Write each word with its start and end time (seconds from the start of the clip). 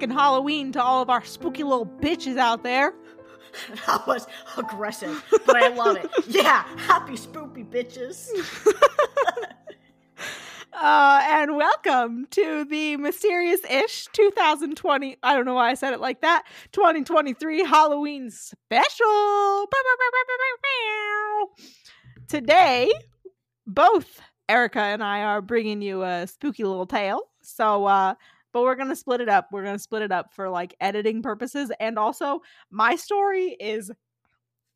Fucking 0.00 0.16
Halloween 0.16 0.72
to 0.72 0.82
all 0.82 1.02
of 1.02 1.10
our 1.10 1.22
spooky 1.22 1.62
little 1.62 1.84
bitches 1.84 2.38
out 2.38 2.62
there. 2.62 2.94
That 3.86 4.06
was 4.06 4.28
aggressive, 4.56 5.24
but 5.44 5.56
I 5.56 5.68
love 5.74 5.96
it. 5.96 6.08
Yeah, 6.28 6.64
happy 6.78 7.14
spoopy 7.14 7.68
bitches. 7.68 8.28
Uh, 10.72 11.20
and 11.24 11.56
welcome 11.56 12.26
to 12.30 12.64
the 12.64 12.96
mysterious 12.96 13.60
ish 13.68 14.06
2020. 14.14 15.18
I 15.22 15.34
don't 15.34 15.44
know 15.44 15.52
why 15.52 15.68
I 15.68 15.74
said 15.74 15.92
it 15.92 16.00
like 16.00 16.22
that. 16.22 16.44
2023 16.72 17.64
Halloween 17.64 18.30
special. 18.30 19.66
Today, 22.28 22.90
both 23.66 24.22
Erica 24.48 24.80
and 24.80 25.02
I 25.02 25.20
are 25.20 25.42
bringing 25.42 25.82
you 25.82 26.02
a 26.02 26.26
spooky 26.26 26.64
little 26.64 26.86
tale. 26.86 27.24
So, 27.42 27.84
uh, 27.84 28.14
but 28.52 28.62
we're 28.62 28.74
gonna 28.74 28.96
split 28.96 29.20
it 29.20 29.28
up. 29.28 29.48
We're 29.52 29.64
gonna 29.64 29.78
split 29.78 30.02
it 30.02 30.12
up 30.12 30.32
for 30.34 30.48
like 30.48 30.74
editing 30.80 31.22
purposes, 31.22 31.70
and 31.80 31.98
also 31.98 32.40
my 32.70 32.96
story 32.96 33.56
is 33.60 33.90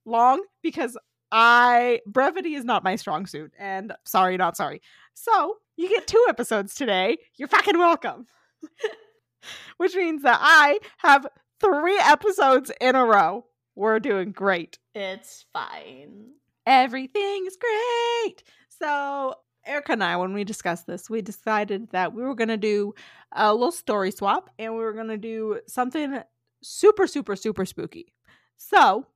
long 0.04 0.42
because 0.62 0.96
I 1.32 2.00
brevity 2.06 2.54
is 2.54 2.64
not 2.64 2.84
my 2.84 2.96
strong 2.96 3.26
suit, 3.26 3.52
and 3.58 3.92
sorry, 4.04 4.36
not 4.36 4.56
sorry. 4.56 4.80
So 5.14 5.56
you 5.76 5.88
get 5.88 6.06
two 6.06 6.24
episodes 6.28 6.74
today. 6.74 7.18
You're 7.36 7.48
fucking 7.48 7.78
welcome. 7.78 8.26
Which 9.76 9.94
means 9.94 10.22
that 10.22 10.38
I 10.40 10.78
have 10.98 11.26
three 11.60 11.98
episodes 11.98 12.70
in 12.80 12.94
a 12.94 13.04
row. 13.04 13.46
We're 13.74 14.00
doing 14.00 14.32
great. 14.32 14.78
It's 14.94 15.44
fine. 15.52 16.34
Everything's 16.66 17.56
great. 17.56 18.42
So, 18.68 19.34
Erica 19.66 19.92
and 19.92 20.04
I, 20.04 20.16
when 20.16 20.32
we 20.34 20.44
discussed 20.44 20.86
this, 20.86 21.08
we 21.08 21.22
decided 21.22 21.90
that 21.90 22.12
we 22.12 22.22
were 22.22 22.34
going 22.34 22.48
to 22.48 22.56
do 22.56 22.94
a 23.32 23.52
little 23.52 23.72
story 23.72 24.10
swap 24.10 24.50
and 24.58 24.74
we 24.74 24.80
were 24.80 24.92
going 24.92 25.08
to 25.08 25.16
do 25.16 25.60
something 25.66 26.20
super, 26.62 27.06
super, 27.06 27.36
super 27.36 27.64
spooky. 27.64 28.12
So, 28.56 29.06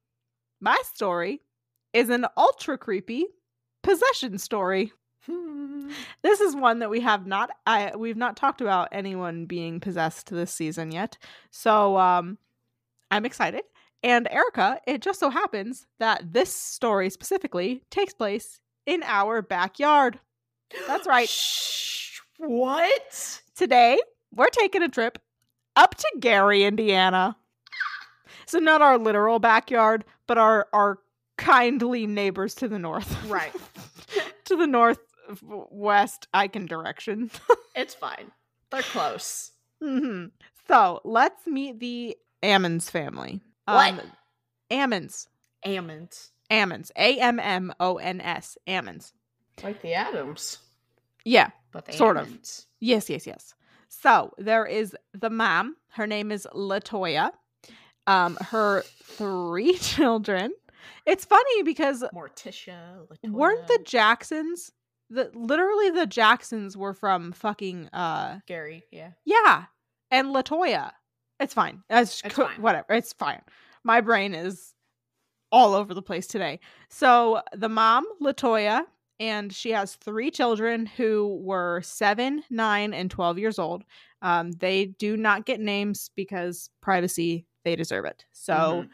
my 0.60 0.76
story 0.84 1.40
is 1.92 2.10
an 2.10 2.26
ultra 2.36 2.76
creepy 2.78 3.26
possession 3.82 4.38
story. 4.38 4.92
This 6.22 6.40
is 6.40 6.54
one 6.54 6.80
that 6.80 6.90
we 6.90 7.00
have 7.00 7.26
not 7.26 7.50
I 7.66 7.96
we've 7.96 8.16
not 8.16 8.36
talked 8.36 8.60
about 8.60 8.88
anyone 8.92 9.46
being 9.46 9.80
possessed 9.80 10.28
this 10.28 10.52
season 10.52 10.90
yet. 10.92 11.16
So 11.50 11.96
um 11.96 12.36
I'm 13.10 13.24
excited. 13.24 13.62
And 14.02 14.28
Erica, 14.30 14.80
it 14.86 15.00
just 15.00 15.18
so 15.18 15.30
happens 15.30 15.86
that 15.98 16.32
this 16.32 16.54
story 16.54 17.08
specifically 17.10 17.82
takes 17.90 18.12
place 18.12 18.60
in 18.86 19.02
our 19.02 19.42
backyard. 19.42 20.20
That's 20.86 21.06
right. 21.06 21.28
Shh, 21.28 22.20
what? 22.38 23.42
Today, 23.54 23.98
we're 24.34 24.48
taking 24.48 24.82
a 24.82 24.88
trip 24.88 25.18
up 25.76 25.94
to 25.96 26.08
Gary, 26.20 26.64
Indiana. 26.64 27.36
So 28.46 28.58
not 28.58 28.82
our 28.82 28.98
literal 28.98 29.38
backyard, 29.38 30.04
but 30.26 30.38
our 30.38 30.68
our 30.72 30.98
kindly 31.36 32.06
neighbors 32.06 32.54
to 32.56 32.68
the 32.68 32.78
north. 32.78 33.24
Right. 33.26 33.54
to 34.44 34.56
the 34.56 34.66
northwest 34.66 36.28
Icon 36.34 36.66
direction. 36.66 37.30
It's 37.76 37.94
fine. 37.94 38.32
They're 38.72 38.82
close. 38.82 39.52
Mm-hmm. 39.80 40.30
So 40.66 41.00
let's 41.04 41.46
meet 41.46 41.78
the 41.78 42.16
Ammons 42.42 42.90
family. 42.90 43.40
What? 43.66 44.04
Ammons. 44.68 45.28
Ammons. 45.64 46.30
Ammons. 46.50 46.90
A 46.96 47.20
M 47.20 47.38
M 47.38 47.72
O 47.78 47.98
N 47.98 48.20
S. 48.20 48.58
Ammons. 48.66 49.12
Like 49.62 49.82
the 49.82 49.94
Adams. 49.94 50.58
Yeah. 51.24 51.50
But 51.72 51.86
the 51.86 51.92
Sort 51.92 52.16
of. 52.16 52.28
Yes, 52.80 53.10
yes, 53.10 53.26
yes. 53.26 53.54
So 53.88 54.32
there 54.38 54.64
is 54.66 54.96
the 55.12 55.30
mom. 55.30 55.76
Her 55.90 56.06
name 56.06 56.30
is 56.30 56.46
Latoya. 56.54 57.32
Um, 58.06 58.36
her 58.40 58.82
three 59.02 59.74
children. 59.78 60.52
It's 61.06 61.24
funny 61.24 61.62
because 61.62 62.04
Morticia. 62.14 63.06
weren't 63.24 63.66
the 63.66 63.80
Jacksons 63.84 64.72
the 65.10 65.30
literally 65.34 65.90
the 65.90 66.06
Jacksons 66.06 66.76
were 66.76 66.92
from 66.94 67.32
fucking 67.32 67.88
uh 67.92 68.40
Gary? 68.46 68.84
Yeah. 68.90 69.12
yeah 69.24 69.64
and 70.10 70.28
Latoya. 70.28 70.92
It's 71.40 71.54
fine. 71.54 71.82
It's, 71.88 72.22
It's 72.24 72.34
co- 72.34 72.46
fine. 72.46 72.60
whatever. 72.60 72.92
It's 72.92 73.12
fine. 73.12 73.40
My 73.84 74.00
brain 74.00 74.34
is 74.34 74.74
all 75.50 75.74
over 75.74 75.94
the 75.94 76.02
place 76.02 76.26
today. 76.26 76.60
So 76.90 77.40
the 77.54 77.68
mom, 77.68 78.04
Latoya, 78.20 78.82
and 79.20 79.52
she 79.52 79.70
has 79.70 79.94
three 79.96 80.30
children 80.30 80.86
who 80.86 81.38
were 81.42 81.80
seven, 81.82 82.42
nine, 82.50 82.92
and 82.94 83.10
twelve 83.10 83.38
years 83.38 83.58
old. 83.58 83.84
Um, 84.22 84.52
they 84.52 84.86
do 84.98 85.16
not 85.16 85.46
get 85.46 85.60
names 85.60 86.10
because 86.16 86.70
privacy. 86.80 87.46
They 87.64 87.76
deserve 87.76 88.04
it. 88.04 88.24
So. 88.32 88.54
Mhm. 88.54 88.88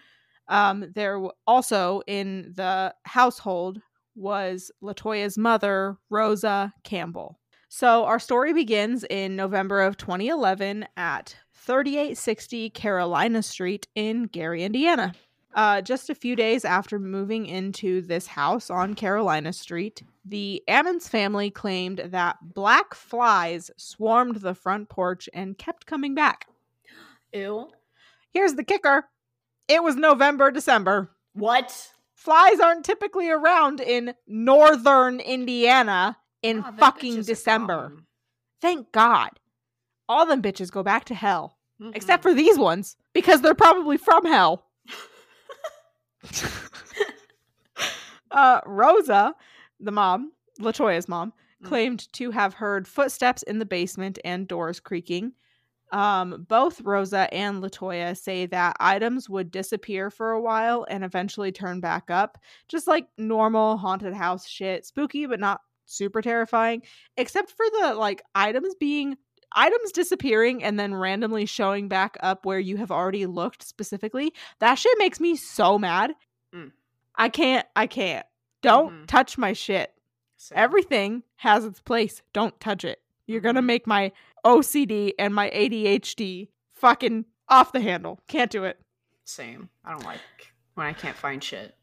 Um, 0.46 0.92
there 0.94 1.14
w- 1.14 1.32
also 1.46 2.02
in 2.06 2.52
the 2.54 2.94
household 3.06 3.80
was 4.14 4.70
Latoya's 4.82 5.38
mother, 5.38 5.96
Rosa 6.10 6.70
Campbell. 6.84 7.40
So 7.70 8.04
our 8.04 8.18
story 8.18 8.52
begins 8.52 9.04
in 9.08 9.36
November 9.36 9.80
of 9.80 9.96
2011 9.96 10.86
at 10.98 11.34
3860 11.54 12.68
Carolina 12.70 13.42
Street 13.42 13.88
in 13.94 14.24
Gary, 14.24 14.64
Indiana. 14.64 15.14
Uh, 15.54 15.80
just 15.80 16.10
a 16.10 16.14
few 16.14 16.34
days 16.34 16.64
after 16.64 16.98
moving 16.98 17.46
into 17.46 18.02
this 18.02 18.26
house 18.26 18.70
on 18.70 18.94
Carolina 18.94 19.52
Street, 19.52 20.02
the 20.24 20.62
Ammons 20.68 21.08
family 21.08 21.50
claimed 21.50 21.98
that 22.06 22.36
black 22.42 22.94
flies 22.94 23.70
swarmed 23.76 24.36
the 24.36 24.54
front 24.54 24.88
porch 24.88 25.28
and 25.32 25.56
kept 25.56 25.86
coming 25.86 26.14
back. 26.14 26.46
Ew. 27.32 27.68
Here's 28.32 28.54
the 28.54 28.64
kicker 28.64 29.04
it 29.68 29.82
was 29.82 29.96
November, 29.96 30.50
December. 30.50 31.10
What? 31.32 31.90
Flies 32.14 32.60
aren't 32.60 32.84
typically 32.84 33.28
around 33.30 33.80
in 33.80 34.14
northern 34.26 35.20
Indiana 35.20 36.16
in 36.42 36.60
them 36.62 36.76
fucking 36.76 37.22
December. 37.22 37.92
Thank 38.60 38.92
God. 38.92 39.30
All 40.08 40.26
them 40.26 40.42
bitches 40.42 40.70
go 40.70 40.82
back 40.82 41.04
to 41.06 41.14
hell. 41.14 41.58
Mhm. 41.80 41.94
Except 41.96 42.22
for 42.22 42.34
these 42.34 42.58
ones, 42.58 42.96
because 43.12 43.40
they're 43.40 43.54
probably 43.54 43.96
from 43.96 44.24
hell. 44.24 44.66
uh, 48.30 48.60
Rosa, 48.66 49.34
the 49.80 49.92
mom, 49.92 50.32
Latoya's 50.60 51.08
mom, 51.08 51.32
Mm. 51.62 51.68
claimed 51.68 52.12
to 52.14 52.30
have 52.32 52.54
heard 52.54 52.88
footsteps 52.88 53.42
in 53.44 53.58
the 53.58 53.64
basement 53.64 54.18
and 54.24 54.48
doors 54.48 54.80
creaking. 54.80 55.32
Um, 55.92 56.44
both 56.48 56.80
Rosa 56.80 57.32
and 57.32 57.62
Latoya 57.62 58.16
say 58.16 58.46
that 58.46 58.76
items 58.80 59.30
would 59.30 59.52
disappear 59.52 60.10
for 60.10 60.32
a 60.32 60.40
while 60.40 60.84
and 60.90 61.04
eventually 61.04 61.52
turn 61.52 61.78
back 61.80 62.10
up, 62.10 62.38
just 62.68 62.88
like 62.88 63.06
normal 63.16 63.76
haunted 63.76 64.14
house 64.14 64.48
shit, 64.48 64.84
spooky 64.84 65.26
but 65.26 65.38
not 65.38 65.60
super 65.84 66.20
terrifying, 66.20 66.82
except 67.16 67.52
for 67.52 67.66
the 67.80 67.94
like 67.94 68.22
items 68.34 68.74
being 68.74 69.16
items 69.54 69.92
disappearing 69.92 70.62
and 70.62 70.78
then 70.78 70.94
randomly 70.94 71.46
showing 71.46 71.88
back 71.88 72.16
up 72.20 72.44
where 72.44 72.58
you 72.58 72.76
have 72.76 72.90
already 72.90 73.26
looked 73.26 73.62
specifically. 73.66 74.32
That 74.58 74.74
shit 74.76 74.96
makes 74.98 75.20
me 75.20 75.36
so 75.36 75.78
mad. 75.78 76.12
Mm. 76.54 76.72
I 77.16 77.28
can't 77.28 77.66
I 77.76 77.86
can't. 77.86 78.26
Don't 78.62 78.92
Mhm. 78.92 79.06
touch 79.06 79.38
my 79.38 79.52
shit. 79.52 79.92
Same. 80.36 80.58
Everything 80.58 81.22
has 81.36 81.64
its 81.64 81.80
place. 81.80 82.22
Don't 82.32 82.58
touch 82.60 82.84
it. 82.84 83.00
You're 83.26 83.40
going 83.40 83.54
to 83.54 83.62
make 83.62 83.86
my 83.86 84.12
OCD 84.44 85.12
and 85.18 85.34
my 85.34 85.48
ADHD 85.50 86.48
fucking 86.74 87.24
off 87.48 87.72
the 87.72 87.80
handle. 87.80 88.20
Can't 88.28 88.50
do 88.50 88.64
it. 88.64 88.78
Same. 89.24 89.70
I 89.84 89.92
don't 89.92 90.04
like 90.04 90.18
when 90.74 90.86
I 90.86 90.92
can't 90.92 91.16
find 91.16 91.42
shit. 91.42 91.74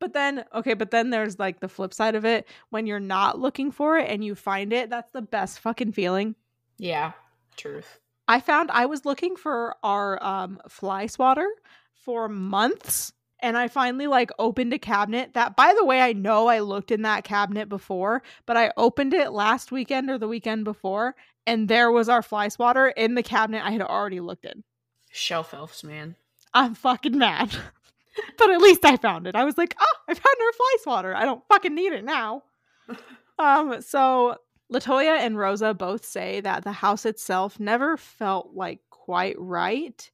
But 0.00 0.12
then, 0.14 0.44
okay, 0.54 0.74
but 0.74 0.90
then 0.90 1.10
there's 1.10 1.38
like 1.38 1.60
the 1.60 1.68
flip 1.68 1.92
side 1.94 2.14
of 2.14 2.24
it. 2.24 2.48
When 2.70 2.86
you're 2.86 2.98
not 2.98 3.38
looking 3.38 3.70
for 3.70 3.98
it 3.98 4.08
and 4.10 4.24
you 4.24 4.34
find 4.34 4.72
it, 4.72 4.88
that's 4.90 5.10
the 5.12 5.22
best 5.22 5.60
fucking 5.60 5.92
feeling. 5.92 6.34
Yeah. 6.80 7.12
Truth. 7.56 8.00
I 8.26 8.40
found 8.40 8.70
I 8.70 8.86
was 8.86 9.04
looking 9.04 9.36
for 9.36 9.76
our 9.82 10.22
um, 10.22 10.60
fly 10.68 11.06
swatter 11.06 11.46
for 11.92 12.28
months 12.28 13.12
and 13.40 13.56
I 13.56 13.68
finally 13.68 14.06
like 14.06 14.30
opened 14.38 14.72
a 14.72 14.78
cabinet 14.78 15.34
that 15.34 15.56
by 15.56 15.74
the 15.76 15.84
way 15.84 16.00
I 16.00 16.14
know 16.14 16.46
I 16.46 16.60
looked 16.60 16.90
in 16.90 17.02
that 17.02 17.24
cabinet 17.24 17.68
before, 17.68 18.22
but 18.46 18.56
I 18.56 18.72
opened 18.78 19.12
it 19.12 19.32
last 19.32 19.70
weekend 19.70 20.08
or 20.08 20.16
the 20.16 20.28
weekend 20.28 20.64
before 20.64 21.16
and 21.46 21.68
there 21.68 21.90
was 21.90 22.08
our 22.08 22.22
fly 22.22 22.48
swatter 22.48 22.88
in 22.88 23.14
the 23.14 23.22
cabinet 23.22 23.64
I 23.64 23.72
had 23.72 23.82
already 23.82 24.20
looked 24.20 24.46
in. 24.46 24.64
Shelf 25.10 25.52
elves, 25.52 25.84
man. 25.84 26.16
I'm 26.54 26.74
fucking 26.74 27.18
mad. 27.18 27.54
but 28.38 28.50
at 28.50 28.60
least 28.60 28.84
I 28.86 28.96
found 28.96 29.26
it. 29.26 29.36
I 29.36 29.44
was 29.44 29.58
like, 29.58 29.74
"Oh, 29.78 29.96
I 30.08 30.14
found 30.14 30.36
our 30.40 30.52
fly 30.52 30.76
swatter. 30.82 31.14
I 31.14 31.24
don't 31.24 31.46
fucking 31.48 31.74
need 31.74 31.92
it 31.92 32.04
now." 32.04 32.44
um 33.38 33.82
so 33.82 34.36
Latoya 34.72 35.18
and 35.18 35.36
Rosa 35.36 35.74
both 35.74 36.04
say 36.04 36.40
that 36.40 36.64
the 36.64 36.72
house 36.72 37.04
itself 37.04 37.58
never 37.58 37.96
felt 37.96 38.50
like 38.54 38.80
quite 38.90 39.34
right 39.38 40.10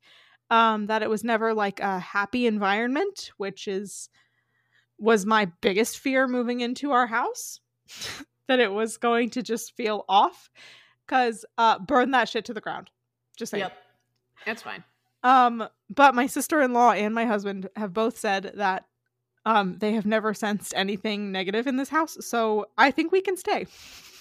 um 0.51 0.87
that 0.87 1.03
it 1.03 1.11
was 1.11 1.25
never 1.25 1.53
like 1.53 1.81
a 1.81 1.99
happy 1.99 2.47
environment 2.47 3.31
which 3.37 3.69
is 3.69 4.09
was 4.99 5.27
my 5.27 5.47
biggest 5.61 5.99
fear 5.99 6.27
moving 6.27 6.61
into 6.61 6.93
our 6.93 7.07
house 7.07 7.61
that 8.49 8.61
it 8.61 8.73
was 8.73 8.97
going 8.97 9.29
to 9.31 9.43
just 9.43 9.77
feel 9.77 10.05
off 10.09 10.49
cuz 11.07 11.45
uh 11.59 11.79
burn 11.81 12.13
that 12.13 12.29
shit 12.29 12.45
to 12.45 12.55
the 12.55 12.61
ground 12.61 12.89
just 13.37 13.51
saying 13.51 13.63
Yep. 13.63 13.73
That's 14.47 14.63
fine. 14.63 14.85
um 15.23 15.69
but 15.91 16.15
my 16.15 16.27
sister-in-law 16.27 16.93
and 16.93 17.15
my 17.15 17.27
husband 17.27 17.69
have 17.77 17.93
both 17.93 18.17
said 18.17 18.53
that 18.55 18.85
um 19.45 19.77
they 19.79 19.93
have 19.93 20.07
never 20.07 20.33
sensed 20.33 20.73
anything 20.77 21.33
negative 21.33 21.67
in 21.67 21.77
this 21.77 21.89
house 21.91 22.17
so 22.21 22.67
i 22.79 22.91
think 22.91 23.13
we 23.13 23.21
can 23.21 23.37
stay 23.37 23.67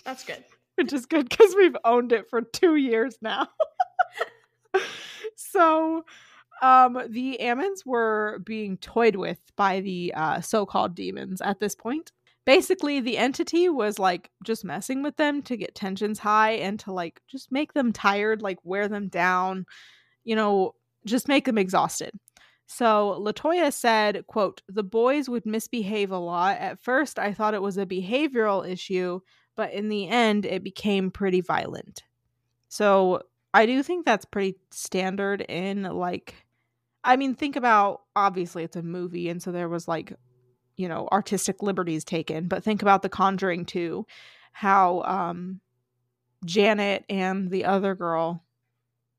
That's 0.06 0.24
good. 0.24 0.44
which 0.76 0.94
is 0.94 1.06
good 1.06 1.28
because 1.30 1.56
we've 1.56 1.76
owned 1.84 2.12
it 2.14 2.30
for 2.30 2.42
two 2.42 2.76
years 2.76 3.18
now. 3.22 3.48
So 5.36 6.06
um 6.62 6.98
the 7.10 7.38
ammons 7.42 7.86
were 7.86 8.40
being 8.46 8.78
toyed 8.78 9.16
with 9.18 9.40
by 9.58 9.82
the 9.82 10.14
uh 10.16 10.42
so-called 10.42 10.96
demons 10.96 11.42
at 11.42 11.60
this 11.60 11.76
point. 11.76 12.12
Basically 12.46 13.00
the 13.02 13.18
entity 13.18 13.68
was 13.70 14.00
like 14.00 14.30
just 14.44 14.64
messing 14.64 15.04
with 15.04 15.18
them 15.18 15.42
to 15.44 15.58
get 15.58 15.76
tensions 15.76 16.20
high 16.20 16.52
and 16.52 16.80
to 16.82 16.94
like 16.94 17.20
just 17.28 17.52
make 17.52 17.74
them 17.74 17.92
tired 17.92 18.42
like 18.42 18.58
wear 18.64 18.88
them 18.88 19.10
down 19.10 19.66
you 20.24 20.36
know 20.36 20.74
just 21.06 21.28
make 21.28 21.46
them 21.46 21.58
exhausted. 21.58 22.12
So 22.68 23.20
latoya 23.22 23.74
said 23.74 24.26
quote 24.28 24.62
the 24.70 24.84
boys 24.84 25.28
would 25.30 25.46
misbehave 25.46 26.12
a 26.12 26.18
lot. 26.18 26.58
At 26.60 26.82
first 26.82 27.20
i 27.20 27.34
thought 27.34 27.54
it 27.56 27.62
was 27.62 27.78
a 27.78 27.86
behavioral 27.86 28.68
issue 28.68 29.20
but 29.56 29.74
in 29.74 29.90
the 29.90 30.08
end 30.08 30.46
it 30.46 30.64
became 30.64 31.12
pretty 31.12 31.42
violent 31.42 32.04
so 32.68 33.22
i 33.54 33.66
do 33.66 33.82
think 33.84 34.06
that's 34.06 34.26
pretty 34.26 34.56
standard 34.72 35.42
in 35.42 35.84
like 35.84 36.36
i 37.04 37.16
mean 37.16 37.34
think 37.36 37.56
about 37.56 38.02
obviously 38.16 38.64
it's 38.64 38.76
a 38.76 38.84
movie 38.84 39.30
and 39.30 39.42
so 39.42 39.52
there 39.52 39.70
was 39.70 39.88
like 39.88 40.14
you 40.78 40.88
know 40.88 41.08
artistic 41.12 41.62
liberties 41.62 42.04
taken 42.04 42.48
but 42.48 42.64
think 42.64 42.82
about 42.82 43.02
the 43.02 43.10
conjuring 43.10 43.66
too, 43.66 44.06
how 44.52 45.02
um 45.04 45.60
janet 46.46 47.06
and 47.10 47.50
the 47.50 47.66
other 47.66 47.96
girl 47.96 48.44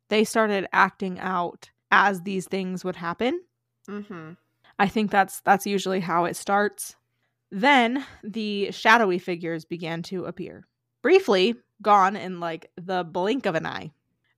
they 0.09 0.23
started 0.23 0.67
acting 0.73 1.19
out 1.19 1.71
as 1.91 2.23
these 2.23 2.47
things 2.47 2.85
would 2.85 2.97
happen 2.97 3.41
Mm-hmm. 3.88 4.33
I 4.79 4.88
think 4.88 5.11
that's 5.11 5.41
that's 5.41 5.67
usually 5.67 6.00
how 6.00 6.25
it 6.25 6.37
starts. 6.37 6.97
Then 7.50 8.04
the 8.22 8.70
shadowy 8.72 9.19
figures 9.19 9.64
began 9.64 10.02
to 10.04 10.25
appear. 10.25 10.66
Briefly 11.02 11.54
gone 11.82 12.16
in 12.16 12.40
like 12.40 12.70
the 12.76 13.04
blink 13.04 13.46
of 13.46 13.54
an 13.54 13.66
eye. 13.66 13.93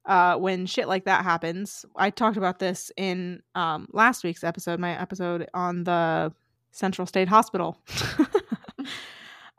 Uh 0.05 0.37
when 0.37 0.66
shit 0.66 0.88
like 0.88 1.05
that 1.05 1.25
happens. 1.25 1.84
I 1.96 2.10
talked 2.10 2.37
about 2.37 2.58
this 2.58 2.90
in 2.96 3.43
um 3.55 3.88
last 3.93 4.25
week's 4.25 4.44
episode, 4.44 4.78
my 4.78 4.99
episode 4.99 5.49
on 5.55 5.84
the 5.84 6.32
Central 6.70 7.06
State 7.06 7.28
Hospital. 7.28 7.78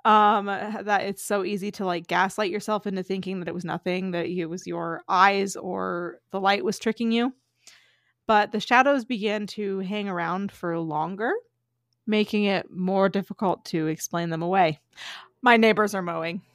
um 0.05 0.45
that 0.45 1.01
it's 1.03 1.23
so 1.23 1.43
easy 1.43 1.71
to 1.71 1.85
like 1.85 2.07
gaslight 2.07 2.51
yourself 2.51 2.87
into 2.87 3.03
thinking 3.03 3.39
that 3.39 3.47
it 3.47 3.53
was 3.53 3.65
nothing 3.65 4.11
that 4.11 4.27
it 4.27 4.45
was 4.45 4.65
your 4.65 5.01
eyes 5.09 5.55
or 5.55 6.19
the 6.31 6.39
light 6.39 6.63
was 6.63 6.79
tricking 6.79 7.11
you 7.11 7.33
but 8.29 8.51
the 8.51 8.59
shadows 8.59 9.05
began 9.05 9.47
to 9.47 9.79
hang 9.79 10.07
around 10.07 10.51
for 10.51 10.77
longer, 10.77 11.33
making 12.09 12.45
it 12.45 12.69
more 12.71 13.07
difficult 13.07 13.63
to 13.65 13.87
explain 13.87 14.29
them 14.29 14.41
away. 14.41 14.79
My 15.41 15.55
neighbors 15.55 15.93
are 15.95 16.01
mowing. 16.01 16.41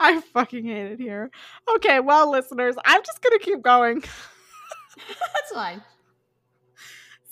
I 0.00 0.20
fucking 0.20 0.64
hate 0.64 0.92
it 0.92 1.00
here. 1.00 1.30
Okay, 1.76 2.00
well, 2.00 2.30
listeners, 2.30 2.76
I'm 2.84 3.02
just 3.02 3.20
gonna 3.20 3.38
keep 3.38 3.62
going. 3.62 4.00
That's 4.00 5.52
fine. 5.52 5.82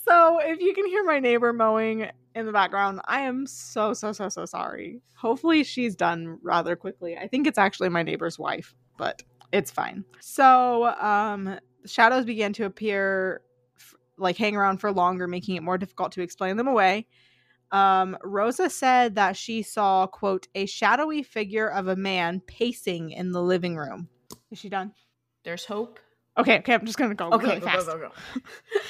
So, 0.05 0.39
if 0.39 0.59
you 0.59 0.73
can 0.73 0.85
hear 0.87 1.05
my 1.05 1.19
neighbor 1.19 1.53
mowing 1.53 2.09
in 2.35 2.45
the 2.45 2.51
background, 2.51 2.99
I 3.05 3.21
am 3.21 3.47
so, 3.47 3.93
so, 3.93 4.11
so, 4.11 4.27
so 4.27 4.45
sorry. 4.45 5.01
Hopefully, 5.15 5.63
she's 5.63 5.95
done 5.95 6.39
rather 6.41 6.75
quickly. 6.75 7.17
I 7.17 7.27
think 7.27 7.47
it's 7.47 7.57
actually 7.57 7.87
my 7.89 8.03
neighbor's 8.03 8.37
wife, 8.37 8.75
but 8.97 9.23
it's 9.53 9.71
fine. 9.71 10.03
So, 10.19 10.87
um, 10.99 11.57
shadows 11.85 12.25
began 12.25 12.51
to 12.53 12.65
appear, 12.65 13.41
like 14.17 14.37
hang 14.37 14.55
around 14.55 14.77
for 14.77 14.91
longer, 14.91 15.27
making 15.27 15.55
it 15.55 15.63
more 15.63 15.77
difficult 15.77 16.11
to 16.13 16.21
explain 16.21 16.57
them 16.57 16.67
away. 16.67 17.07
Um, 17.71 18.17
Rosa 18.23 18.69
said 18.69 19.15
that 19.15 19.35
she 19.35 19.63
saw, 19.63 20.05
quote, 20.05 20.47
a 20.53 20.65
shadowy 20.67 21.23
figure 21.23 21.67
of 21.67 21.87
a 21.87 21.95
man 21.95 22.39
pacing 22.45 23.09
in 23.09 23.31
the 23.31 23.41
living 23.41 23.75
room. 23.75 24.09
Is 24.51 24.59
she 24.59 24.69
done? 24.69 24.93
There's 25.43 25.65
hope. 25.65 25.99
Okay, 26.37 26.59
okay, 26.59 26.73
I'm 26.73 26.85
just 26.85 26.97
gonna 26.97 27.15
go 27.15 27.29
Okay, 27.31 27.47
really 27.47 27.59
go, 27.59 27.65
fast. 27.65 27.87
go, 27.87 27.97
go, 27.97 28.09
go. 28.09 28.41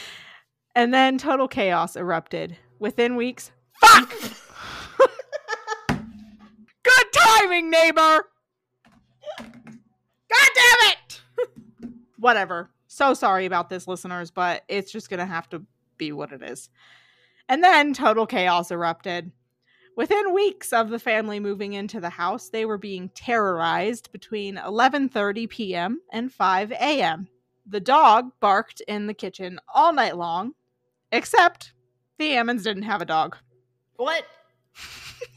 And 0.76 0.92
then 0.92 1.20
total 1.20 1.48
chaos 1.48 1.96
erupted. 1.96 2.58
Within 2.80 3.16
weeks, 3.16 3.52
fuck! 3.80 4.10
Good 5.88 7.06
timing, 7.14 7.70
neighbor! 7.70 8.26
God 9.38 10.50
damn 10.56 10.92
it! 10.92 11.22
Whatever. 12.18 12.72
So 12.94 13.16
sorry 13.16 13.48
about 13.48 13.70
this, 13.70 13.88
listeners, 13.88 14.30
but 14.30 14.62
it's 14.68 14.92
just 14.92 15.10
gonna 15.10 15.26
have 15.26 15.50
to 15.50 15.64
be 15.98 16.12
what 16.12 16.32
it 16.32 16.44
is. 16.44 16.70
And 17.50 17.64
then 17.64 17.92
total 17.92 18.28
chaos 18.28 18.70
erupted. 18.70 19.32
Within 19.98 20.32
weeks 20.32 20.72
of 20.72 20.92
the 20.92 21.00
family 21.00 21.40
moving 21.40 21.74
into 21.74 22.00
the 22.00 22.12
house, 22.12 22.50
they 22.50 22.66
were 22.66 22.78
being 22.78 23.10
terrorized 23.16 24.12
between 24.12 24.58
11:30 24.58 25.50
p.m. 25.50 26.02
and 26.12 26.32
5 26.32 26.72
a.m. 26.74 27.28
The 27.66 27.80
dog 27.80 28.30
barked 28.40 28.82
in 28.82 29.08
the 29.08 29.16
kitchen 29.16 29.60
all 29.74 29.92
night 29.92 30.16
long, 30.16 30.54
except 31.12 31.74
the 32.20 32.34
Ammons 32.34 32.62
didn't 32.62 32.84
have 32.84 33.02
a 33.02 33.06
dog. 33.06 33.38
What? 33.96 34.24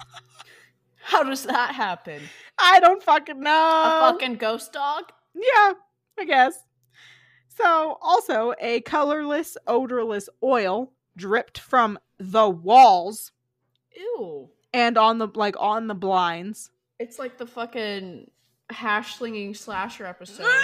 How 1.01 1.23
does 1.23 1.45
that 1.45 1.75
happen? 1.75 2.21
I 2.59 2.81
don't 2.81 3.03
fucking 3.03 3.41
know. 3.41 3.51
A 3.51 4.13
fucking 4.13 4.35
ghost 4.35 4.75
dog? 4.75 5.05
Yeah, 5.35 5.73
I 6.19 6.25
guess. 6.27 6.67
So, 7.57 7.99
also, 8.03 8.55
a 8.61 8.81
colorless, 8.83 9.57
odorless 9.67 10.29
oil 10.43 10.93
dripped 11.17 11.59
from 11.59 11.99
the 12.19 12.49
walls 12.49 13.33
Ew. 13.97 14.51
and 14.75 14.99
on 14.99 15.19
the 15.19 15.29
like 15.35 15.57
on 15.59 15.87
the 15.87 15.95
blinds. 15.95 16.71
It's 16.99 17.19
like 17.19 17.39
the 17.39 17.47
fucking 17.47 18.31
hash 18.71 19.17
slinging 19.17 19.55
slasher 19.55 20.07
episode. 20.07 20.47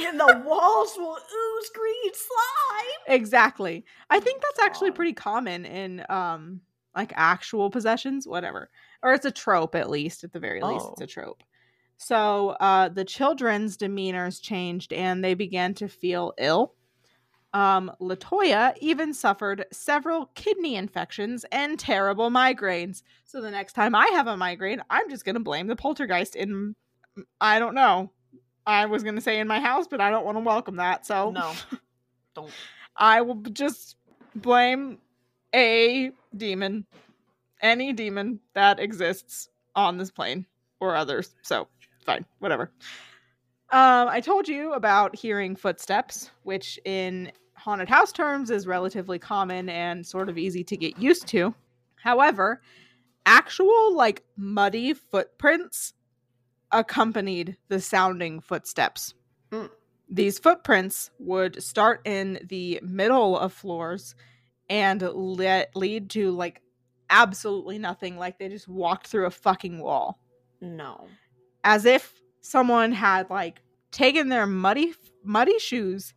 And 0.00 0.18
the 0.18 0.42
walls 0.44 0.94
will 0.96 1.16
ooze 1.16 1.70
green 1.72 2.12
slime. 2.12 3.16
exactly. 3.16 3.84
I 4.10 4.18
think 4.18 4.42
that's 4.42 4.58
actually 4.58 4.90
pretty 4.90 5.12
common 5.12 5.64
in 5.64 6.04
um 6.08 6.62
like 6.96 7.12
actual 7.14 7.70
possessions, 7.70 8.26
whatever. 8.26 8.70
Or 9.04 9.12
it's 9.12 9.24
a 9.24 9.30
trope 9.30 9.76
at 9.76 9.88
least, 9.88 10.24
at 10.24 10.32
the 10.32 10.40
very 10.40 10.60
least 10.62 10.84
it's 10.90 11.00
Oh. 11.00 11.04
a 11.04 11.06
trope. 11.06 11.44
So, 11.98 12.50
uh 12.60 12.88
the 12.88 13.04
children's 13.04 13.76
demeanors 13.76 14.40
changed 14.40 14.92
and 14.92 15.22
they 15.22 15.34
began 15.34 15.74
to 15.74 15.88
feel 15.88 16.32
ill. 16.38 16.74
Um 17.52 17.92
Latoya 18.00 18.74
even 18.80 19.12
suffered 19.12 19.66
several 19.72 20.26
kidney 20.34 20.76
infections 20.76 21.44
and 21.52 21.78
terrible 21.78 22.30
migraines. 22.30 23.02
So 23.24 23.40
the 23.40 23.50
next 23.50 23.74
time 23.74 23.94
I 23.94 24.06
have 24.12 24.26
a 24.26 24.36
migraine, 24.36 24.82
I'm 24.88 25.10
just 25.10 25.24
going 25.24 25.34
to 25.34 25.40
blame 25.40 25.66
the 25.66 25.76
poltergeist 25.76 26.34
in 26.36 26.74
I 27.40 27.58
don't 27.58 27.74
know. 27.74 28.12
I 28.66 28.86
was 28.86 29.02
going 29.02 29.16
to 29.16 29.20
say 29.20 29.40
in 29.40 29.48
my 29.48 29.60
house, 29.60 29.86
but 29.88 30.00
I 30.00 30.10
don't 30.10 30.24
want 30.24 30.36
to 30.36 30.44
welcome 30.44 30.76
that. 30.76 31.04
So 31.06 31.30
No. 31.30 31.52
Don't. 32.34 32.52
I 32.96 33.22
will 33.22 33.36
just 33.36 33.96
blame 34.34 34.98
a 35.54 36.12
demon, 36.36 36.86
any 37.62 37.92
demon 37.92 38.40
that 38.54 38.78
exists 38.78 39.48
on 39.74 39.96
this 39.96 40.10
plane 40.10 40.46
or 40.80 40.94
others. 40.94 41.34
So, 41.42 41.68
fine, 42.08 42.24
whatever. 42.38 42.70
Um, 43.70 44.08
I 44.08 44.20
told 44.22 44.48
you 44.48 44.72
about 44.72 45.14
hearing 45.14 45.54
footsteps, 45.54 46.30
which 46.42 46.78
in 46.86 47.30
haunted 47.54 47.88
house 47.88 48.12
terms 48.12 48.50
is 48.50 48.66
relatively 48.66 49.18
common 49.18 49.68
and 49.68 50.06
sort 50.06 50.30
of 50.30 50.38
easy 50.38 50.64
to 50.64 50.76
get 50.76 50.98
used 50.98 51.26
to. 51.28 51.54
However, 51.96 52.62
actual 53.26 53.94
like 53.94 54.24
muddy 54.38 54.94
footprints 54.94 55.92
accompanied 56.72 57.58
the 57.68 57.78
sounding 57.78 58.40
footsteps. 58.40 59.12
These 60.08 60.38
footprints 60.38 61.10
would 61.18 61.62
start 61.62 62.00
in 62.06 62.38
the 62.48 62.80
middle 62.82 63.38
of 63.38 63.52
floors 63.52 64.14
and 64.70 65.02
let 65.02 65.76
lead 65.76 66.08
to 66.10 66.30
like 66.30 66.62
absolutely 67.10 67.78
nothing. 67.78 68.16
Like 68.16 68.38
they 68.38 68.48
just 68.48 68.68
walked 68.68 69.08
through 69.08 69.26
a 69.26 69.30
fucking 69.30 69.78
wall. 69.78 70.18
No. 70.62 71.06
As 71.64 71.84
if 71.84 72.14
someone 72.40 72.92
had 72.92 73.28
like 73.30 73.60
taken 73.90 74.28
their 74.28 74.46
muddy 74.46 74.94
muddy 75.24 75.58
shoes 75.58 76.14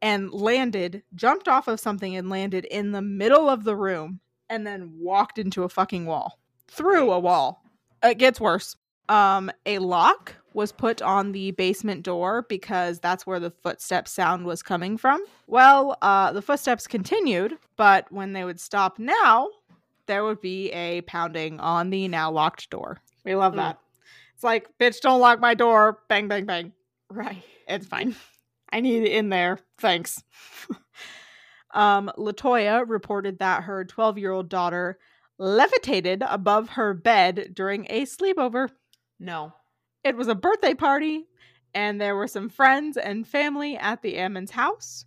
and 0.00 0.30
landed, 0.32 1.02
jumped 1.14 1.48
off 1.48 1.68
of 1.68 1.80
something 1.80 2.16
and 2.16 2.28
landed 2.28 2.64
in 2.66 2.92
the 2.92 3.02
middle 3.02 3.48
of 3.48 3.64
the 3.64 3.76
room 3.76 4.20
and 4.50 4.66
then 4.66 4.92
walked 4.98 5.38
into 5.38 5.62
a 5.62 5.68
fucking 5.68 6.06
wall. 6.06 6.38
Through 6.68 7.10
a 7.12 7.18
wall. 7.18 7.64
It 8.02 8.18
gets 8.18 8.40
worse. 8.40 8.76
Um 9.08 9.50
a 9.66 9.78
lock 9.78 10.34
was 10.54 10.70
put 10.70 11.00
on 11.00 11.32
the 11.32 11.52
basement 11.52 12.02
door 12.02 12.44
because 12.48 13.00
that's 13.00 13.26
where 13.26 13.40
the 13.40 13.50
footstep 13.50 14.06
sound 14.06 14.44
was 14.44 14.62
coming 14.62 14.98
from. 14.98 15.24
Well, 15.46 15.96
uh 16.02 16.32
the 16.32 16.42
footsteps 16.42 16.86
continued, 16.86 17.56
but 17.76 18.10
when 18.12 18.32
they 18.32 18.44
would 18.44 18.60
stop 18.60 18.98
now, 18.98 19.48
there 20.06 20.24
would 20.24 20.40
be 20.40 20.70
a 20.72 21.00
pounding 21.02 21.58
on 21.60 21.90
the 21.90 22.06
now 22.08 22.30
locked 22.30 22.68
door. 22.70 22.98
We 23.24 23.34
love 23.34 23.54
Mm. 23.54 23.56
that. 23.56 23.78
It's 24.42 24.44
like, 24.44 24.76
bitch, 24.76 25.00
don't 25.00 25.20
lock 25.20 25.38
my 25.38 25.54
door. 25.54 26.00
Bang, 26.08 26.26
bang, 26.26 26.46
bang. 26.46 26.72
Right. 27.08 27.44
It's 27.68 27.86
fine. 27.86 28.16
I 28.72 28.80
need 28.80 29.04
it 29.04 29.12
in 29.12 29.28
there. 29.28 29.60
Thanks. 29.78 30.20
um, 31.74 32.10
Latoya 32.18 32.82
reported 32.84 33.38
that 33.38 33.62
her 33.62 33.84
12 33.84 34.18
year 34.18 34.32
old 34.32 34.48
daughter 34.48 34.98
levitated 35.38 36.24
above 36.26 36.70
her 36.70 36.92
bed 36.92 37.52
during 37.54 37.86
a 37.88 38.02
sleepover. 38.02 38.70
No. 39.20 39.52
It 40.02 40.16
was 40.16 40.26
a 40.26 40.34
birthday 40.34 40.74
party, 40.74 41.28
and 41.72 42.00
there 42.00 42.16
were 42.16 42.26
some 42.26 42.48
friends 42.48 42.96
and 42.96 43.24
family 43.24 43.76
at 43.76 44.02
the 44.02 44.14
Ammons 44.14 44.50
house. 44.50 45.04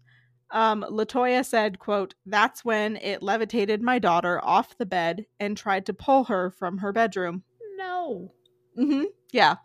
Um, 0.51 0.85
Latoya 0.89 1.43
said, 1.43 1.77
quote, 1.77 2.15
That's 2.25 2.63
when 2.63 2.95
it 2.95 3.21
levitated 3.21 3.81
my 3.81 3.99
daughter 3.99 4.39
off 4.41 4.77
the 4.77 4.85
bed 4.85 5.25
and 5.41 5.57
tried 5.57 5.87
to 5.87 5.93
pull 5.93 6.23
her 6.23 6.51
from 6.51 6.77
her 6.77 6.93
bedroom. 6.93 7.43
No. 7.75 8.31
hmm 8.77 9.03
Yeah. 9.35 9.55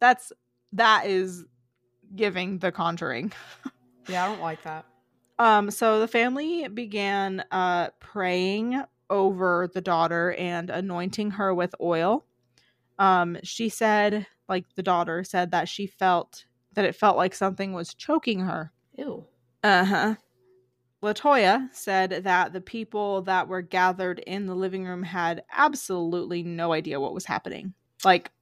That's 0.00 0.32
that 0.72 1.06
is 1.06 1.44
giving 2.14 2.58
the 2.58 2.72
conjuring. 2.72 3.32
Yeah, 4.08 4.24
I 4.24 4.28
don't 4.28 4.40
like 4.40 4.64
that. 4.64 4.86
Um, 5.38 5.70
so 5.70 6.00
the 6.00 6.08
family 6.08 6.66
began 6.66 7.44
uh 7.52 7.90
praying 8.00 8.82
over 9.08 9.70
the 9.72 9.80
daughter 9.80 10.32
and 10.32 10.68
anointing 10.68 11.32
her 11.32 11.54
with 11.54 11.76
oil. 11.80 12.24
Um, 12.98 13.36
she 13.44 13.68
said, 13.68 14.26
like 14.48 14.64
the 14.74 14.82
daughter 14.82 15.22
said 15.22 15.52
that 15.52 15.68
she 15.68 15.86
felt 15.86 16.44
that 16.72 16.84
it 16.84 16.96
felt 16.96 17.16
like 17.16 17.34
something 17.34 17.72
was 17.72 17.94
choking 17.94 18.40
her. 18.40 18.72
Ew. 18.98 19.26
Uh-huh. 19.62 20.16
Latoya 21.04 21.68
said 21.72 22.24
that 22.24 22.52
the 22.52 22.60
people 22.60 23.22
that 23.22 23.46
were 23.46 23.62
gathered 23.62 24.18
in 24.20 24.46
the 24.46 24.56
living 24.56 24.86
room 24.86 25.04
had 25.04 25.44
absolutely 25.52 26.42
no 26.42 26.72
idea 26.72 26.98
what 26.98 27.14
was 27.14 27.26
happening. 27.26 27.74
Like 28.04 28.32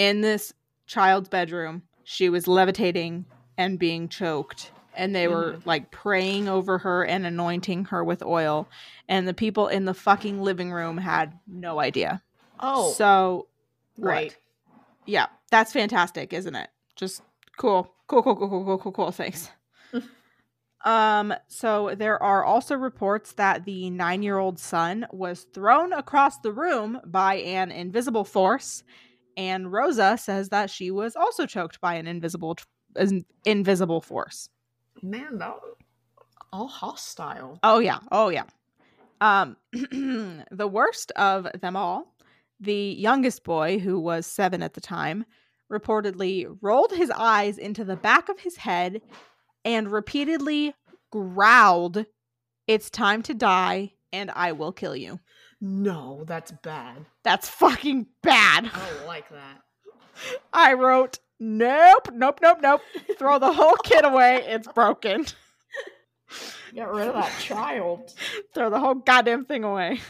in 0.00 0.22
this 0.22 0.54
child's 0.86 1.28
bedroom, 1.28 1.82
she 2.04 2.30
was 2.30 2.48
levitating 2.48 3.26
and 3.58 3.78
being 3.78 4.08
choked 4.08 4.72
and 4.96 5.14
they 5.14 5.28
were 5.28 5.58
like 5.66 5.90
praying 5.90 6.48
over 6.48 6.78
her 6.78 7.04
and 7.04 7.26
anointing 7.26 7.84
her 7.84 8.02
with 8.02 8.22
oil 8.22 8.66
and 9.08 9.28
the 9.28 9.34
people 9.34 9.68
in 9.68 9.84
the 9.84 9.92
fucking 9.92 10.40
living 10.40 10.72
room 10.72 10.96
had 10.96 11.38
no 11.46 11.78
idea. 11.78 12.22
Oh. 12.58 12.92
So 12.92 13.48
what? 13.96 14.08
right. 14.08 14.36
Yeah, 15.04 15.26
that's 15.50 15.72
fantastic, 15.72 16.32
isn't 16.32 16.54
it? 16.54 16.70
Just 16.96 17.20
cool. 17.58 17.94
Cool, 18.06 18.22
cool, 18.22 18.36
cool, 18.36 18.48
cool, 18.48 18.64
cool, 18.64 18.78
cool, 18.78 18.92
cool. 18.92 19.12
Thanks. 19.12 19.50
um, 20.86 21.34
so 21.46 21.94
there 21.94 22.20
are 22.22 22.42
also 22.42 22.74
reports 22.74 23.32
that 23.32 23.66
the 23.66 23.90
nine 23.90 24.22
year 24.22 24.38
old 24.38 24.58
son 24.58 25.06
was 25.12 25.42
thrown 25.52 25.92
across 25.92 26.38
the 26.38 26.52
room 26.52 27.00
by 27.04 27.34
an 27.34 27.70
invisible 27.70 28.24
force, 28.24 28.82
and 29.40 29.72
Rosa 29.72 30.18
says 30.18 30.50
that 30.50 30.68
she 30.68 30.90
was 30.90 31.16
also 31.16 31.46
choked 31.46 31.80
by 31.80 31.94
an 31.94 32.06
invisible 32.06 32.58
an 32.94 33.24
invisible 33.46 34.02
force. 34.02 34.50
Man, 35.00 35.38
that 35.38 35.56
all 36.52 36.68
hostile. 36.68 37.58
Oh 37.62 37.78
yeah. 37.78 38.00
Oh 38.12 38.28
yeah. 38.28 38.44
Um 39.22 39.56
the 39.72 40.68
worst 40.70 41.10
of 41.12 41.48
them 41.58 41.74
all, 41.74 42.14
the 42.60 42.94
youngest 42.98 43.42
boy 43.42 43.78
who 43.78 43.98
was 43.98 44.26
7 44.26 44.62
at 44.62 44.74
the 44.74 44.80
time, 44.80 45.24
reportedly 45.72 46.46
rolled 46.60 46.92
his 46.92 47.10
eyes 47.10 47.56
into 47.56 47.82
the 47.82 47.96
back 47.96 48.28
of 48.28 48.40
his 48.40 48.56
head 48.56 49.00
and 49.64 49.90
repeatedly 49.90 50.74
growled, 51.10 52.04
"It's 52.66 52.90
time 52.90 53.22
to 53.22 53.32
die 53.32 53.94
and 54.12 54.30
I 54.32 54.52
will 54.52 54.72
kill 54.72 54.96
you." 54.96 55.18
No, 55.60 56.24
that's 56.26 56.52
bad. 56.52 57.04
That's 57.22 57.48
fucking 57.48 58.06
bad. 58.22 58.70
I 58.72 58.90
don't 58.90 59.06
like 59.06 59.28
that. 59.30 59.62
I 60.52 60.74
wrote, 60.74 61.18
"Nope, 61.38 62.08
nope, 62.12 62.38
nope, 62.42 62.58
nope. 62.62 62.80
Throw 63.18 63.38
the 63.38 63.52
whole 63.52 63.76
kid 63.76 64.04
away. 64.04 64.44
It's 64.46 64.68
broken." 64.68 65.26
Get 66.74 66.88
rid 66.88 67.08
of 67.08 67.14
that 67.14 67.38
child. 67.40 68.14
throw 68.54 68.70
the 68.70 68.78
whole 68.78 68.94
goddamn 68.94 69.44
thing 69.44 69.64
away. 69.64 70.00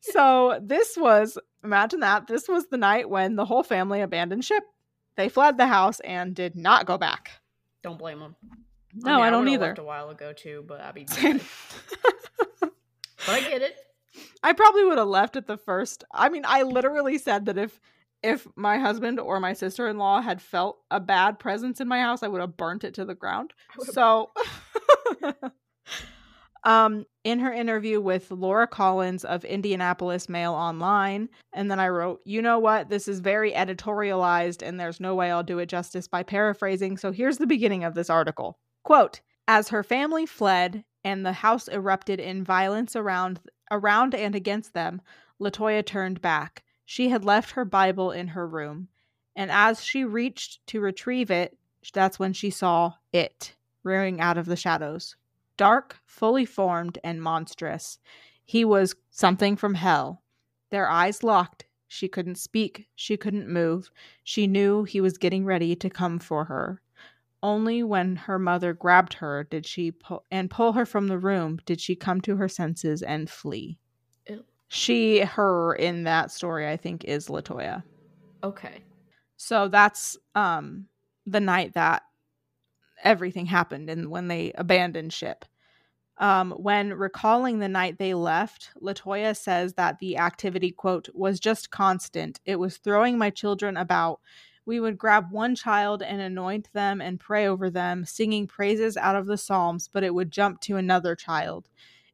so 0.00 0.60
this 0.62 0.96
was 0.96 1.36
imagine 1.64 2.00
that 2.00 2.26
this 2.26 2.48
was 2.48 2.68
the 2.68 2.76
night 2.76 3.10
when 3.10 3.36
the 3.36 3.44
whole 3.44 3.62
family 3.62 4.00
abandoned 4.00 4.44
ship. 4.44 4.62
They 5.16 5.28
fled 5.28 5.58
the 5.58 5.66
house 5.66 6.00
and 6.00 6.34
did 6.34 6.56
not 6.56 6.86
go 6.86 6.96
back. 6.96 7.30
Don't 7.82 7.98
blame 7.98 8.20
them. 8.20 8.36
No, 8.94 9.20
I, 9.20 9.30
don't 9.30 9.40
would've 9.40 9.54
either. 9.54 9.66
left 9.68 9.78
A 9.78 9.84
while 9.84 10.10
ago 10.10 10.32
too, 10.32 10.64
but 10.66 10.80
I'd 10.80 10.94
be. 10.94 11.04
but 12.60 12.72
I 13.28 13.40
get 13.40 13.62
it. 13.62 13.76
I 14.42 14.52
probably 14.52 14.84
would 14.84 14.98
have 14.98 15.08
left 15.08 15.36
at 15.36 15.46
the 15.46 15.56
first. 15.56 16.04
I 16.12 16.28
mean, 16.28 16.44
I 16.46 16.62
literally 16.62 17.18
said 17.18 17.46
that 17.46 17.58
if 17.58 17.80
if 18.22 18.46
my 18.54 18.78
husband 18.78 19.18
or 19.18 19.40
my 19.40 19.54
sister-in-law 19.54 20.20
had 20.20 20.42
felt 20.42 20.78
a 20.90 21.00
bad 21.00 21.38
presence 21.38 21.80
in 21.80 21.88
my 21.88 22.00
house, 22.00 22.22
I 22.22 22.28
would 22.28 22.42
have 22.42 22.56
burnt 22.56 22.84
it 22.84 22.94
to 22.94 23.04
the 23.04 23.14
ground. 23.14 23.52
So 23.80 24.30
um 26.64 27.06
in 27.24 27.38
her 27.38 27.52
interview 27.52 28.00
with 28.00 28.30
Laura 28.30 28.66
Collins 28.66 29.24
of 29.24 29.44
Indianapolis 29.44 30.28
Mail 30.28 30.52
Online, 30.52 31.28
and 31.52 31.70
then 31.70 31.80
I 31.80 31.88
wrote, 31.88 32.20
"You 32.24 32.42
know 32.42 32.58
what? 32.58 32.88
This 32.90 33.08
is 33.08 33.20
very 33.20 33.52
editorialized 33.52 34.66
and 34.66 34.78
there's 34.78 35.00
no 35.00 35.14
way 35.14 35.30
I'll 35.30 35.42
do 35.42 35.58
it 35.58 35.66
justice 35.66 36.08
by 36.08 36.22
paraphrasing. 36.22 36.96
So 36.98 37.12
here's 37.12 37.38
the 37.38 37.46
beginning 37.46 37.84
of 37.84 37.94
this 37.94 38.10
article. 38.10 38.58
Quote: 38.84 39.20
As 39.48 39.68
her 39.68 39.82
family 39.82 40.26
fled 40.26 40.84
and 41.04 41.24
the 41.24 41.32
house 41.32 41.68
erupted 41.68 42.20
in 42.20 42.44
violence 42.44 42.94
around 42.94 43.40
around 43.70 44.14
and 44.14 44.34
against 44.34 44.74
them, 44.74 45.00
Latoya 45.40 45.84
turned 45.84 46.20
back. 46.20 46.64
She 46.84 47.08
had 47.08 47.24
left 47.24 47.52
her 47.52 47.64
Bible 47.64 48.10
in 48.10 48.28
her 48.28 48.46
room, 48.46 48.88
and 49.36 49.50
as 49.50 49.84
she 49.84 50.04
reached 50.04 50.66
to 50.68 50.80
retrieve 50.80 51.30
it, 51.30 51.56
that's 51.94 52.18
when 52.18 52.32
she 52.32 52.50
saw 52.50 52.94
it 53.12 53.54
rearing 53.82 54.20
out 54.20 54.36
of 54.36 54.46
the 54.46 54.56
shadows. 54.56 55.16
Dark, 55.56 55.98
fully 56.04 56.44
formed, 56.44 56.98
and 57.04 57.22
monstrous. 57.22 57.98
He 58.44 58.64
was 58.64 58.94
something 59.10 59.56
from 59.56 59.74
hell. 59.74 60.22
Their 60.70 60.88
eyes 60.88 61.22
locked. 61.22 61.66
She 61.88 62.08
couldn't 62.08 62.36
speak. 62.36 62.86
She 62.94 63.16
couldn't 63.16 63.48
move. 63.48 63.90
She 64.22 64.46
knew 64.46 64.84
he 64.84 65.00
was 65.00 65.18
getting 65.18 65.44
ready 65.44 65.74
to 65.76 65.90
come 65.90 66.18
for 66.18 66.44
her. 66.44 66.80
Only 67.42 67.82
when 67.82 68.16
her 68.16 68.38
mother 68.38 68.74
grabbed 68.74 69.14
her 69.14 69.44
did 69.44 69.64
she 69.66 69.92
pull 69.92 70.24
and 70.30 70.50
pull 70.50 70.72
her 70.72 70.84
from 70.84 71.08
the 71.08 71.18
room 71.18 71.58
did 71.64 71.80
she 71.80 71.96
come 71.96 72.20
to 72.22 72.36
her 72.36 72.48
senses 72.48 73.02
and 73.02 73.30
flee. 73.30 73.78
Ew. 74.28 74.44
She, 74.68 75.20
her 75.20 75.74
in 75.74 76.04
that 76.04 76.30
story, 76.30 76.68
I 76.68 76.76
think, 76.76 77.04
is 77.04 77.28
Latoya. 77.28 77.82
Okay. 78.44 78.84
So 79.36 79.68
that's 79.68 80.18
um 80.34 80.86
the 81.26 81.40
night 81.40 81.74
that 81.74 82.02
everything 83.02 83.46
happened 83.46 83.88
and 83.88 84.10
when 84.10 84.28
they 84.28 84.52
abandoned 84.56 85.12
ship. 85.12 85.44
Um, 86.18 86.50
when 86.52 86.92
recalling 86.92 87.58
the 87.58 87.68
night 87.68 87.96
they 87.98 88.12
left, 88.12 88.70
Latoya 88.82 89.34
says 89.34 89.72
that 89.74 89.98
the 90.00 90.18
activity, 90.18 90.70
quote, 90.70 91.08
was 91.14 91.40
just 91.40 91.70
constant. 91.70 92.40
It 92.44 92.56
was 92.56 92.76
throwing 92.76 93.16
my 93.16 93.30
children 93.30 93.78
about. 93.78 94.20
We 94.70 94.78
would 94.78 94.98
grab 94.98 95.32
one 95.32 95.56
child 95.56 96.00
and 96.00 96.20
anoint 96.20 96.72
them 96.74 97.00
and 97.00 97.18
pray 97.18 97.48
over 97.48 97.70
them, 97.70 98.04
singing 98.04 98.46
praises 98.46 98.96
out 98.96 99.16
of 99.16 99.26
the 99.26 99.36
Psalms, 99.36 99.90
but 99.92 100.04
it 100.04 100.14
would 100.14 100.30
jump 100.30 100.60
to 100.60 100.76
another 100.76 101.16
child. 101.16 101.68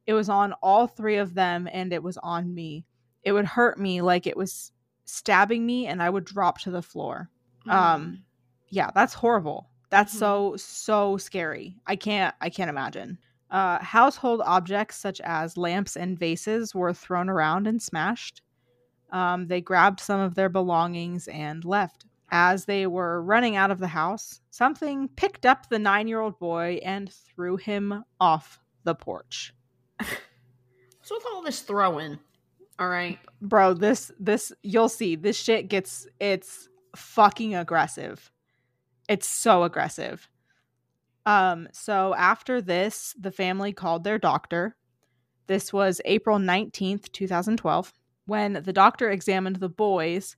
It 0.07 0.13
was 0.13 0.27
on 0.27 0.53
all 0.53 0.87
three 0.87 1.17
of 1.17 1.35
them 1.35 1.69
and 1.71 1.93
it 1.93 2.01
was 2.01 2.17
on 2.17 2.55
me. 2.55 2.83
It 3.21 3.33
would 3.33 3.45
hurt 3.45 3.77
me 3.79 4.01
like 4.01 4.25
it 4.25 4.35
was 4.35 4.71
stabbing 5.05 5.67
me 5.67 5.85
and 5.85 6.01
I 6.01 6.09
would 6.09 6.25
drop 6.25 6.57
to 6.61 6.71
the 6.71 6.81
floor. 6.81 7.29
Um, 7.69 8.23
yeah, 8.69 8.89
that's 8.95 9.13
horrible. 9.13 9.69
That's 9.91 10.15
Mhm. 10.15 10.17
so 10.17 10.55
so 10.57 11.17
scary. 11.17 11.75
I 11.85 11.95
can't 11.95 12.33
I 12.41 12.49
can't 12.49 12.71
imagine. 12.71 13.19
Uh, 13.51 13.77
household 13.83 14.41
objects 14.43 14.97
such 14.97 15.21
as 15.21 15.57
lamps 15.57 15.95
and 15.95 16.17
vases 16.17 16.73
were 16.73 16.91
thrown 16.91 17.29
around 17.29 17.67
and 17.67 17.79
smashed. 17.79 18.41
Um, 19.11 19.45
they 19.47 19.61
grabbed 19.61 19.99
some 19.99 20.19
of 20.19 20.33
their 20.33 20.49
belongings 20.49 21.27
and 21.27 21.63
left. 21.63 22.06
As 22.29 22.65
they 22.65 22.87
were 22.87 23.21
running 23.21 23.55
out 23.55 23.71
of 23.71 23.79
the 23.79 23.87
house, 23.87 24.41
something 24.49 25.07
picked 25.07 25.45
up 25.45 25.69
the 25.69 25.79
nine 25.79 26.07
year 26.07 26.19
old 26.19 26.39
boy 26.39 26.79
and 26.83 27.11
threw 27.11 27.55
him 27.57 28.03
off 28.19 28.59
the 28.83 28.95
porch. 28.95 29.53
What's 29.97 31.11
with 31.11 31.23
all 31.33 31.41
this 31.41 31.61
throwing? 31.61 32.19
All 32.79 32.89
right. 32.89 33.17
Bro, 33.41 33.75
this, 33.75 34.11
this, 34.19 34.51
you'll 34.61 34.89
see, 34.89 35.15
this 35.15 35.37
shit 35.37 35.69
gets, 35.69 36.05
it's 36.19 36.67
fucking 36.95 37.55
aggressive. 37.55 38.31
It's 39.07 39.27
so 39.27 39.63
aggressive. 39.63 40.27
Um, 41.25 41.67
so 41.71 42.13
after 42.15 42.61
this, 42.61 43.15
the 43.19 43.31
family 43.31 43.73
called 43.73 44.03
their 44.03 44.17
doctor. 44.17 44.75
This 45.47 45.71
was 45.71 46.01
April 46.05 46.37
19th, 46.37 47.11
2012. 47.11 47.93
When 48.25 48.61
the 48.63 48.73
doctor 48.73 49.09
examined 49.09 49.57
the 49.57 49.69
boys, 49.69 50.35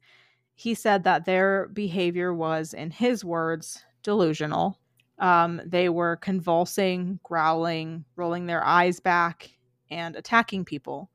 he 0.60 0.74
said 0.74 1.06
that 1.06 1.24
their 1.24 1.70
behavior 1.70 2.34
was, 2.34 2.74
in 2.74 2.92
his 2.92 3.24
words, 3.24 3.82
delusional. 4.04 4.78
Um, 5.18 5.62
they 5.66 5.88
were 5.88 6.18
convulsing, 6.18 7.18
growling, 7.24 8.04
rolling 8.18 8.46
their 8.46 8.62
eyes 8.66 9.00
back, 9.00 9.52
and 9.90 10.18
attacking 10.18 10.66
people. 10.66 11.10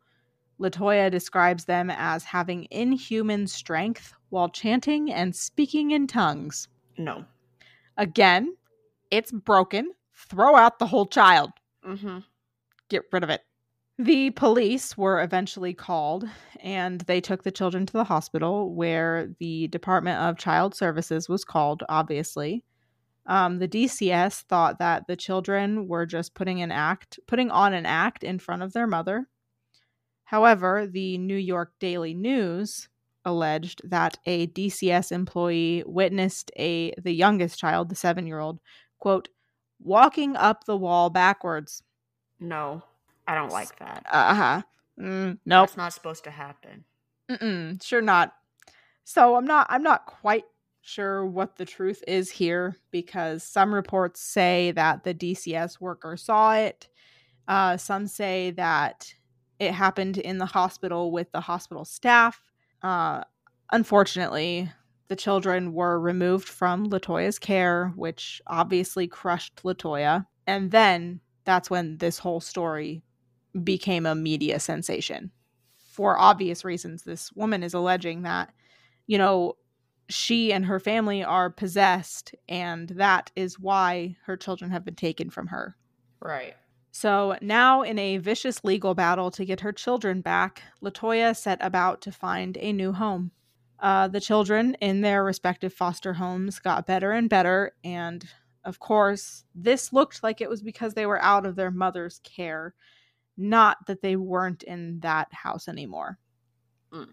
Latoya 0.58 1.10
describes 1.10 1.66
them 1.66 1.90
as 1.90 2.24
having 2.24 2.66
inhuman 2.70 3.46
strength 3.46 4.14
while 4.30 4.48
chanting 4.48 5.12
and 5.12 5.36
speaking 5.36 5.90
in 5.90 6.06
tongues. 6.06 6.68
No. 6.96 7.26
Again, 7.98 8.56
it's 9.10 9.30
broken. 9.30 9.92
Throw 10.14 10.56
out 10.56 10.78
the 10.78 10.86
whole 10.86 11.04
child. 11.04 11.50
Mm-hmm. 11.86 12.20
Get 12.88 13.02
rid 13.12 13.22
of 13.22 13.28
it. 13.28 13.42
The 13.98 14.30
police 14.30 14.98
were 14.98 15.22
eventually 15.22 15.72
called 15.72 16.28
and 16.60 17.00
they 17.02 17.20
took 17.20 17.44
the 17.44 17.52
children 17.52 17.86
to 17.86 17.92
the 17.92 18.04
hospital 18.04 18.74
where 18.74 19.32
the 19.38 19.68
Department 19.68 20.18
of 20.20 20.36
Child 20.36 20.74
Services 20.74 21.28
was 21.28 21.44
called, 21.44 21.84
obviously. 21.88 22.64
Um, 23.26 23.58
the 23.58 23.68
DCS 23.68 24.42
thought 24.42 24.80
that 24.80 25.06
the 25.06 25.16
children 25.16 25.86
were 25.86 26.06
just 26.06 26.34
putting 26.34 26.60
an 26.60 26.72
act, 26.72 27.20
putting 27.28 27.52
on 27.52 27.72
an 27.72 27.86
act 27.86 28.24
in 28.24 28.40
front 28.40 28.62
of 28.62 28.72
their 28.72 28.88
mother. 28.88 29.28
However, 30.24 30.88
the 30.90 31.16
New 31.18 31.36
York 31.36 31.72
Daily 31.78 32.14
News 32.14 32.88
alleged 33.24 33.80
that 33.88 34.18
a 34.26 34.48
DCS 34.48 35.12
employee 35.12 35.84
witnessed 35.86 36.50
a 36.58 36.92
the 37.00 37.12
youngest 37.12 37.58
child, 37.58 37.88
the 37.88 37.94
7-year-old, 37.94 38.58
quote, 38.98 39.28
walking 39.80 40.36
up 40.36 40.64
the 40.64 40.76
wall 40.76 41.10
backwards. 41.10 41.82
No. 42.40 42.82
I 43.26 43.34
don't 43.34 43.52
like 43.52 43.78
that. 43.78 44.06
Uh-huh. 44.10 44.62
Mm, 45.00 45.38
nope. 45.44 45.68
That's 45.68 45.76
not 45.76 45.92
supposed 45.92 46.24
to 46.24 46.30
happen. 46.30 46.84
Mm-mm, 47.30 47.82
sure 47.82 48.02
not. 48.02 48.34
So 49.04 49.36
I'm 49.36 49.44
not 49.44 49.66
I'm 49.70 49.82
not 49.82 50.06
quite 50.06 50.44
sure 50.82 51.24
what 51.24 51.56
the 51.56 51.64
truth 51.64 52.02
is 52.06 52.30
here 52.30 52.76
because 52.90 53.42
some 53.42 53.74
reports 53.74 54.20
say 54.20 54.72
that 54.72 55.04
the 55.04 55.14
DCS 55.14 55.80
worker 55.80 56.16
saw 56.16 56.54
it. 56.54 56.88
Uh, 57.48 57.76
some 57.76 58.06
say 58.06 58.50
that 58.52 59.12
it 59.58 59.72
happened 59.72 60.18
in 60.18 60.38
the 60.38 60.46
hospital 60.46 61.10
with 61.10 61.30
the 61.32 61.40
hospital 61.40 61.84
staff. 61.84 62.40
Uh, 62.82 63.22
unfortunately, 63.72 64.70
the 65.08 65.16
children 65.16 65.72
were 65.72 65.98
removed 65.98 66.48
from 66.48 66.88
Latoya's 66.90 67.38
care, 67.38 67.92
which 67.96 68.40
obviously 68.46 69.06
crushed 69.06 69.62
Latoya. 69.62 70.26
And 70.46 70.70
then 70.70 71.20
that's 71.44 71.70
when 71.70 71.98
this 71.98 72.18
whole 72.18 72.40
story 72.40 73.02
became 73.62 74.06
a 74.06 74.14
media 74.14 74.58
sensation. 74.58 75.30
For 75.76 76.18
obvious 76.18 76.64
reasons, 76.64 77.04
this 77.04 77.32
woman 77.32 77.62
is 77.62 77.74
alleging 77.74 78.22
that, 78.22 78.52
you 79.06 79.18
know, 79.18 79.56
she 80.08 80.52
and 80.52 80.66
her 80.66 80.80
family 80.80 81.22
are 81.22 81.50
possessed, 81.50 82.34
and 82.48 82.88
that 82.90 83.30
is 83.36 83.58
why 83.58 84.16
her 84.24 84.36
children 84.36 84.70
have 84.70 84.84
been 84.84 84.96
taken 84.96 85.30
from 85.30 85.46
her. 85.46 85.76
Right. 86.20 86.54
So 86.90 87.36
now, 87.40 87.82
in 87.82 87.98
a 87.98 88.18
vicious 88.18 88.62
legal 88.64 88.94
battle 88.94 89.30
to 89.32 89.44
get 89.44 89.60
her 89.60 89.72
children 89.72 90.20
back, 90.20 90.62
Latoya 90.82 91.36
set 91.36 91.58
about 91.60 92.00
to 92.02 92.12
find 92.12 92.56
a 92.58 92.72
new 92.72 92.92
home. 92.92 93.30
Uh, 93.80 94.08
the 94.08 94.20
children 94.20 94.76
in 94.80 95.00
their 95.00 95.24
respective 95.24 95.72
foster 95.72 96.14
homes 96.14 96.58
got 96.58 96.86
better 96.86 97.12
and 97.12 97.28
better, 97.28 97.72
and 97.82 98.26
of 98.64 98.78
course, 98.78 99.44
this 99.54 99.92
looked 99.92 100.22
like 100.22 100.40
it 100.40 100.48
was 100.48 100.62
because 100.62 100.94
they 100.94 101.06
were 101.06 101.20
out 101.22 101.44
of 101.44 101.56
their 101.56 101.70
mother's 101.70 102.20
care, 102.20 102.74
not 103.36 103.78
that 103.86 104.02
they 104.02 104.16
weren't 104.16 104.62
in 104.62 105.00
that 105.00 105.32
house 105.32 105.68
anymore. 105.68 106.18
Mm. 106.92 107.08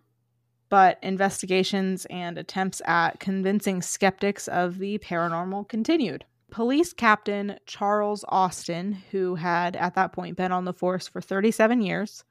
But 0.70 1.00
investigations 1.02 2.06
and 2.10 2.38
attempts 2.38 2.82
at 2.86 3.20
convincing 3.20 3.82
skeptics 3.82 4.48
of 4.48 4.78
the 4.78 5.00
paranormal 5.00 5.68
continued. 5.68 6.26
Police 6.50 6.94
Captain 6.94 7.58
Charles 7.66 8.26
Austin, 8.28 8.94
who 9.12 9.36
had 9.36 9.76
at 9.76 9.96
that 9.96 10.12
point 10.12 10.38
been 10.38 10.52
on 10.52 10.66
the 10.66 10.74
force 10.74 11.08
for 11.08 11.22
37 11.22 11.82
years, 11.82 12.24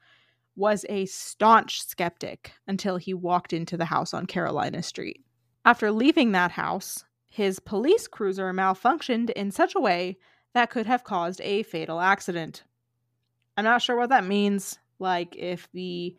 was 0.56 0.84
a 0.88 1.06
staunch 1.06 1.82
skeptic 1.82 2.52
until 2.66 2.98
he 2.98 3.14
walked 3.14 3.52
into 3.52 3.76
the 3.76 3.86
house 3.86 4.12
on 4.12 4.26
Carolina 4.26 4.82
Street. 4.82 5.24
After 5.64 5.90
leaving 5.90 6.32
that 6.32 6.50
house, 6.50 7.04
his 7.30 7.60
police 7.60 8.08
cruiser 8.08 8.52
malfunctioned 8.52 9.30
in 9.30 9.50
such 9.50 9.74
a 9.74 9.80
way 9.80 10.18
that 10.52 10.70
could 10.70 10.86
have 10.86 11.04
caused 11.04 11.40
a 11.42 11.62
fatal 11.62 12.00
accident. 12.00 12.64
I'm 13.56 13.64
not 13.64 13.82
sure 13.82 13.96
what 13.96 14.10
that 14.10 14.24
means. 14.24 14.78
Like 14.98 15.36
if 15.36 15.68
the 15.72 16.16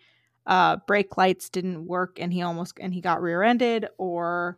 uh, 0.48 0.78
brake 0.88 1.18
lights 1.18 1.50
didn't 1.50 1.86
work 1.86 2.20
and 2.20 2.34
he 2.34 2.42
almost 2.42 2.78
and 2.80 2.94
he 2.94 3.02
got 3.02 3.22
rear-ended, 3.22 3.88
or 3.98 4.58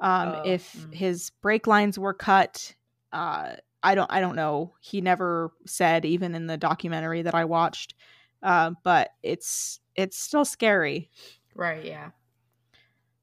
um, 0.00 0.34
Oh, 0.36 0.42
if 0.44 0.74
mm. 0.76 0.94
his 0.94 1.30
brake 1.42 1.66
lines 1.66 1.98
were 1.98 2.14
cut. 2.14 2.74
Uh, 3.12 3.54
I 3.82 3.94
don't. 3.94 4.10
I 4.10 4.20
don't 4.20 4.36
know. 4.36 4.74
He 4.80 5.00
never 5.00 5.52
said, 5.66 6.04
even 6.04 6.34
in 6.34 6.46
the 6.46 6.56
documentary 6.56 7.22
that 7.22 7.34
I 7.34 7.44
watched. 7.44 7.94
Uh, 8.42 8.72
but 8.82 9.10
it's 9.22 9.80
it's 9.94 10.18
still 10.18 10.44
scary. 10.44 11.10
Right, 11.54 11.84
yeah. 11.84 12.10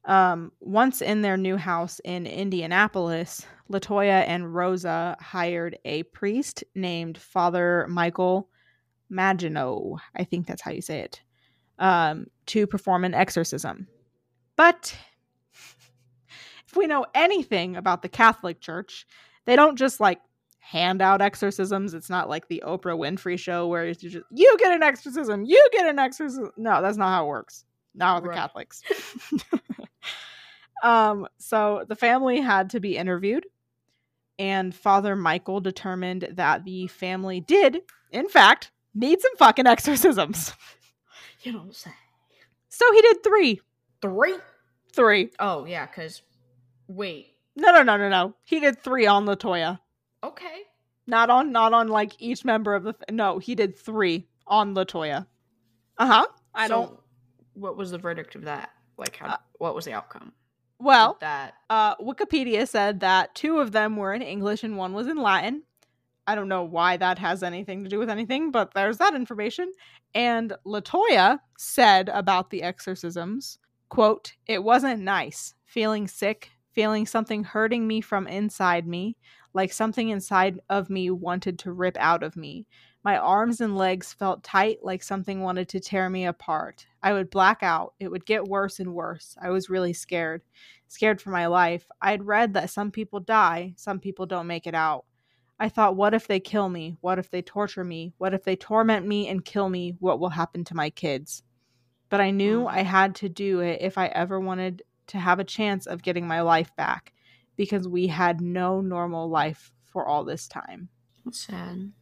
Um, 0.04 0.52
once 0.60 1.00
in 1.02 1.22
their 1.22 1.36
new 1.36 1.56
house 1.56 2.00
in 2.04 2.26
Indianapolis, 2.26 3.46
Latoya 3.70 4.24
and 4.26 4.52
Rosa 4.54 5.16
hired 5.20 5.78
a 5.84 6.02
priest 6.04 6.64
named 6.74 7.18
Father 7.18 7.86
Michael 7.88 8.48
Maginot. 9.12 10.00
I 10.16 10.24
think 10.24 10.46
that's 10.46 10.62
how 10.62 10.72
you 10.72 10.82
say 10.82 11.00
it. 11.00 11.20
Um, 11.78 12.26
to 12.46 12.66
perform 12.66 13.04
an 13.04 13.14
exorcism. 13.14 13.86
But 14.56 14.96
if 16.66 16.76
we 16.76 16.86
know 16.86 17.06
anything 17.14 17.76
about 17.76 18.02
the 18.02 18.08
Catholic 18.08 18.60
Church, 18.60 19.06
they 19.44 19.56
don't 19.56 19.76
just 19.76 20.00
like 20.00 20.20
hand 20.58 21.02
out 21.02 21.20
exorcisms. 21.20 21.92
It's 21.92 22.08
not 22.08 22.28
like 22.28 22.48
the 22.48 22.62
Oprah 22.66 22.96
Winfrey 22.96 23.38
show 23.38 23.66
where 23.66 23.84
it's 23.86 24.00
just 24.00 24.16
you 24.30 24.56
get 24.58 24.72
an 24.72 24.82
exorcism, 24.82 25.44
you 25.44 25.68
get 25.72 25.86
an 25.86 25.98
exorcism. 25.98 26.50
No, 26.56 26.80
that's 26.80 26.96
not 26.96 27.08
how 27.08 27.24
it 27.24 27.28
works. 27.28 27.64
Not 27.94 28.22
with 28.22 28.30
the 28.30 28.36
Catholics. 28.36 28.82
um, 30.82 31.26
so 31.36 31.84
the 31.88 31.96
family 31.96 32.40
had 32.40 32.70
to 32.70 32.80
be 32.80 32.96
interviewed, 32.96 33.44
and 34.38 34.74
Father 34.74 35.14
Michael 35.14 35.60
determined 35.60 36.28
that 36.32 36.64
the 36.64 36.86
family 36.86 37.40
did, 37.40 37.80
in 38.10 38.28
fact, 38.28 38.70
need 38.94 39.20
some 39.20 39.36
fucking 39.36 39.66
exorcisms. 39.66 40.52
You 41.42 41.52
don't 41.52 41.74
say. 41.74 41.90
So 42.68 42.90
he 42.92 43.02
did 43.02 43.22
three. 43.24 43.60
Three? 44.00 44.36
Three. 44.92 45.30
Oh, 45.38 45.64
yeah, 45.64 45.86
because. 45.86 46.22
Wait. 46.88 47.34
No, 47.56 47.70
no, 47.72 47.82
no, 47.82 47.96
no, 47.96 48.08
no. 48.08 48.34
He 48.44 48.60
did 48.60 48.78
three 48.78 49.06
on 49.06 49.26
Latoya. 49.26 49.78
Okay. 50.24 50.62
Not 51.06 51.30
on, 51.30 51.52
not 51.52 51.72
on 51.72 51.88
like 51.88 52.12
each 52.20 52.44
member 52.44 52.74
of 52.74 52.84
the. 52.84 52.94
No, 53.10 53.38
he 53.38 53.54
did 53.54 53.76
three 53.76 54.28
on 54.46 54.74
Latoya. 54.74 55.26
Uh 55.98 56.06
huh. 56.06 56.26
I 56.54 56.68
So, 56.68 56.74
don't. 56.74 57.00
What 57.54 57.76
was 57.76 57.90
the 57.90 57.98
verdict 57.98 58.34
of 58.34 58.42
that? 58.42 58.70
Like, 58.96 59.16
how? 59.16 59.26
Uh, 59.26 59.36
what 59.58 59.74
was 59.74 59.84
the 59.84 59.92
outcome? 59.92 60.32
Well, 60.78 61.16
that. 61.20 61.54
uh, 61.70 61.96
Wikipedia 61.96 62.66
said 62.68 63.00
that 63.00 63.34
two 63.34 63.58
of 63.58 63.72
them 63.72 63.96
were 63.96 64.12
in 64.14 64.22
English 64.22 64.62
and 64.64 64.76
one 64.76 64.92
was 64.94 65.06
in 65.06 65.16
Latin. 65.16 65.62
I 66.26 66.34
don't 66.34 66.48
know 66.48 66.62
why 66.62 66.96
that 66.96 67.18
has 67.18 67.42
anything 67.42 67.82
to 67.82 67.90
do 67.90 67.98
with 67.98 68.10
anything, 68.10 68.50
but 68.50 68.74
there's 68.74 68.98
that 68.98 69.14
information. 69.14 69.72
And 70.14 70.52
Latoya 70.66 71.40
said 71.58 72.08
about 72.10 72.50
the 72.50 72.62
exorcisms, 72.62 73.58
quote, 73.88 74.34
"It 74.46 74.62
wasn't 74.62 75.02
nice. 75.02 75.54
Feeling 75.66 76.06
sick, 76.06 76.50
feeling 76.72 77.06
something 77.06 77.44
hurting 77.44 77.86
me 77.86 78.00
from 78.00 78.26
inside 78.26 78.86
me, 78.86 79.16
like 79.52 79.72
something 79.72 80.08
inside 80.10 80.60
of 80.70 80.88
me 80.90 81.10
wanted 81.10 81.58
to 81.60 81.72
rip 81.72 81.96
out 81.98 82.22
of 82.22 82.36
me. 82.36 82.66
My 83.04 83.18
arms 83.18 83.60
and 83.60 83.76
legs 83.76 84.12
felt 84.12 84.44
tight 84.44 84.78
like 84.82 85.02
something 85.02 85.40
wanted 85.40 85.68
to 85.70 85.80
tear 85.80 86.08
me 86.08 86.24
apart. 86.24 86.86
I 87.02 87.12
would 87.12 87.30
black 87.30 87.62
out. 87.62 87.94
It 87.98 88.08
would 88.10 88.24
get 88.24 88.44
worse 88.44 88.78
and 88.78 88.94
worse. 88.94 89.36
I 89.42 89.50
was 89.50 89.68
really 89.68 89.92
scared 89.92 90.42
scared 90.88 91.20
for 91.20 91.30
my 91.30 91.46
life. 91.46 91.86
I'd 92.00 92.24
read 92.24 92.54
that 92.54 92.70
some 92.70 92.90
people 92.90 93.18
die, 93.20 93.72
some 93.76 93.98
people 93.98 94.26
don't 94.26 94.46
make 94.46 94.66
it 94.66 94.74
out. 94.74 95.04
I 95.62 95.68
thought, 95.68 95.94
what 95.94 96.12
if 96.12 96.26
they 96.26 96.40
kill 96.40 96.68
me? 96.68 96.96
What 97.02 97.20
if 97.20 97.30
they 97.30 97.40
torture 97.40 97.84
me? 97.84 98.12
What 98.18 98.34
if 98.34 98.42
they 98.42 98.56
torment 98.56 99.06
me 99.06 99.28
and 99.28 99.44
kill 99.44 99.68
me? 99.68 99.94
What 100.00 100.18
will 100.18 100.28
happen 100.28 100.64
to 100.64 100.74
my 100.74 100.90
kids? 100.90 101.44
But 102.08 102.20
I 102.20 102.32
knew 102.32 102.62
Mm. 102.62 102.70
I 102.72 102.82
had 102.82 103.14
to 103.16 103.28
do 103.28 103.60
it 103.60 103.80
if 103.80 103.96
I 103.96 104.08
ever 104.08 104.40
wanted 104.40 104.82
to 105.06 105.18
have 105.20 105.38
a 105.38 105.44
chance 105.44 105.86
of 105.86 106.02
getting 106.02 106.26
my 106.26 106.40
life 106.40 106.74
back 106.74 107.12
because 107.54 107.86
we 107.86 108.08
had 108.08 108.40
no 108.40 108.80
normal 108.80 109.28
life 109.28 109.70
for 109.84 110.04
all 110.04 110.24
this 110.24 110.48
time. 110.48 110.88
That's 111.24 111.38
sad. 111.38 111.92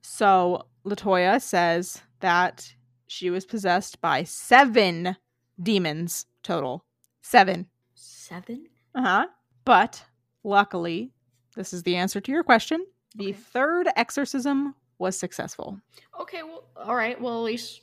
So 0.00 0.66
Latoya 0.84 1.40
says 1.40 2.02
that 2.18 2.74
she 3.06 3.30
was 3.30 3.46
possessed 3.46 4.00
by 4.00 4.24
seven 4.24 5.16
demons 5.62 6.26
total. 6.42 6.84
Seven. 7.22 7.68
Seven? 7.94 8.66
Uh 8.92 9.02
huh. 9.02 9.26
But 9.64 10.04
luckily, 10.42 11.12
this 11.56 11.72
is 11.72 11.82
the 11.82 11.96
answer 11.96 12.20
to 12.20 12.32
your 12.32 12.42
question. 12.42 12.84
The 13.16 13.28
Okay. 13.28 13.32
third 13.32 13.88
exorcism 13.96 14.74
was 14.98 15.18
successful. 15.18 15.78
Okay, 16.20 16.42
well, 16.42 16.64
all 16.76 16.94
right. 16.94 17.20
Well, 17.20 17.38
at 17.38 17.44
least 17.44 17.82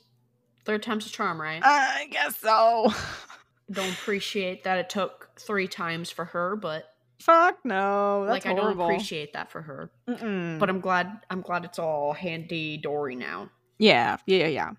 third 0.64 0.82
time's 0.82 1.06
a 1.06 1.10
charm, 1.10 1.40
right? 1.40 1.60
I 1.64 2.08
guess 2.10 2.36
so. 2.38 2.92
don't 3.70 3.92
appreciate 3.92 4.64
that 4.64 4.78
it 4.78 4.90
took 4.90 5.30
three 5.38 5.68
times 5.68 6.10
for 6.10 6.24
her, 6.24 6.56
but 6.56 6.84
Fuck 7.20 7.58
no. 7.64 8.24
That's 8.26 8.32
like 8.32 8.46
I 8.46 8.54
don't 8.54 8.62
horrible. 8.64 8.86
appreciate 8.86 9.34
that 9.34 9.50
for 9.50 9.60
her. 9.60 9.90
Mm-mm. 10.08 10.58
But 10.58 10.70
I'm 10.70 10.80
glad. 10.80 11.20
I'm 11.28 11.42
glad 11.42 11.64
it's 11.66 11.78
all 11.78 12.14
handy 12.14 12.78
dory 12.78 13.14
now. 13.14 13.50
Yeah, 13.78 14.16
yeah, 14.26 14.46
yeah. 14.46 14.70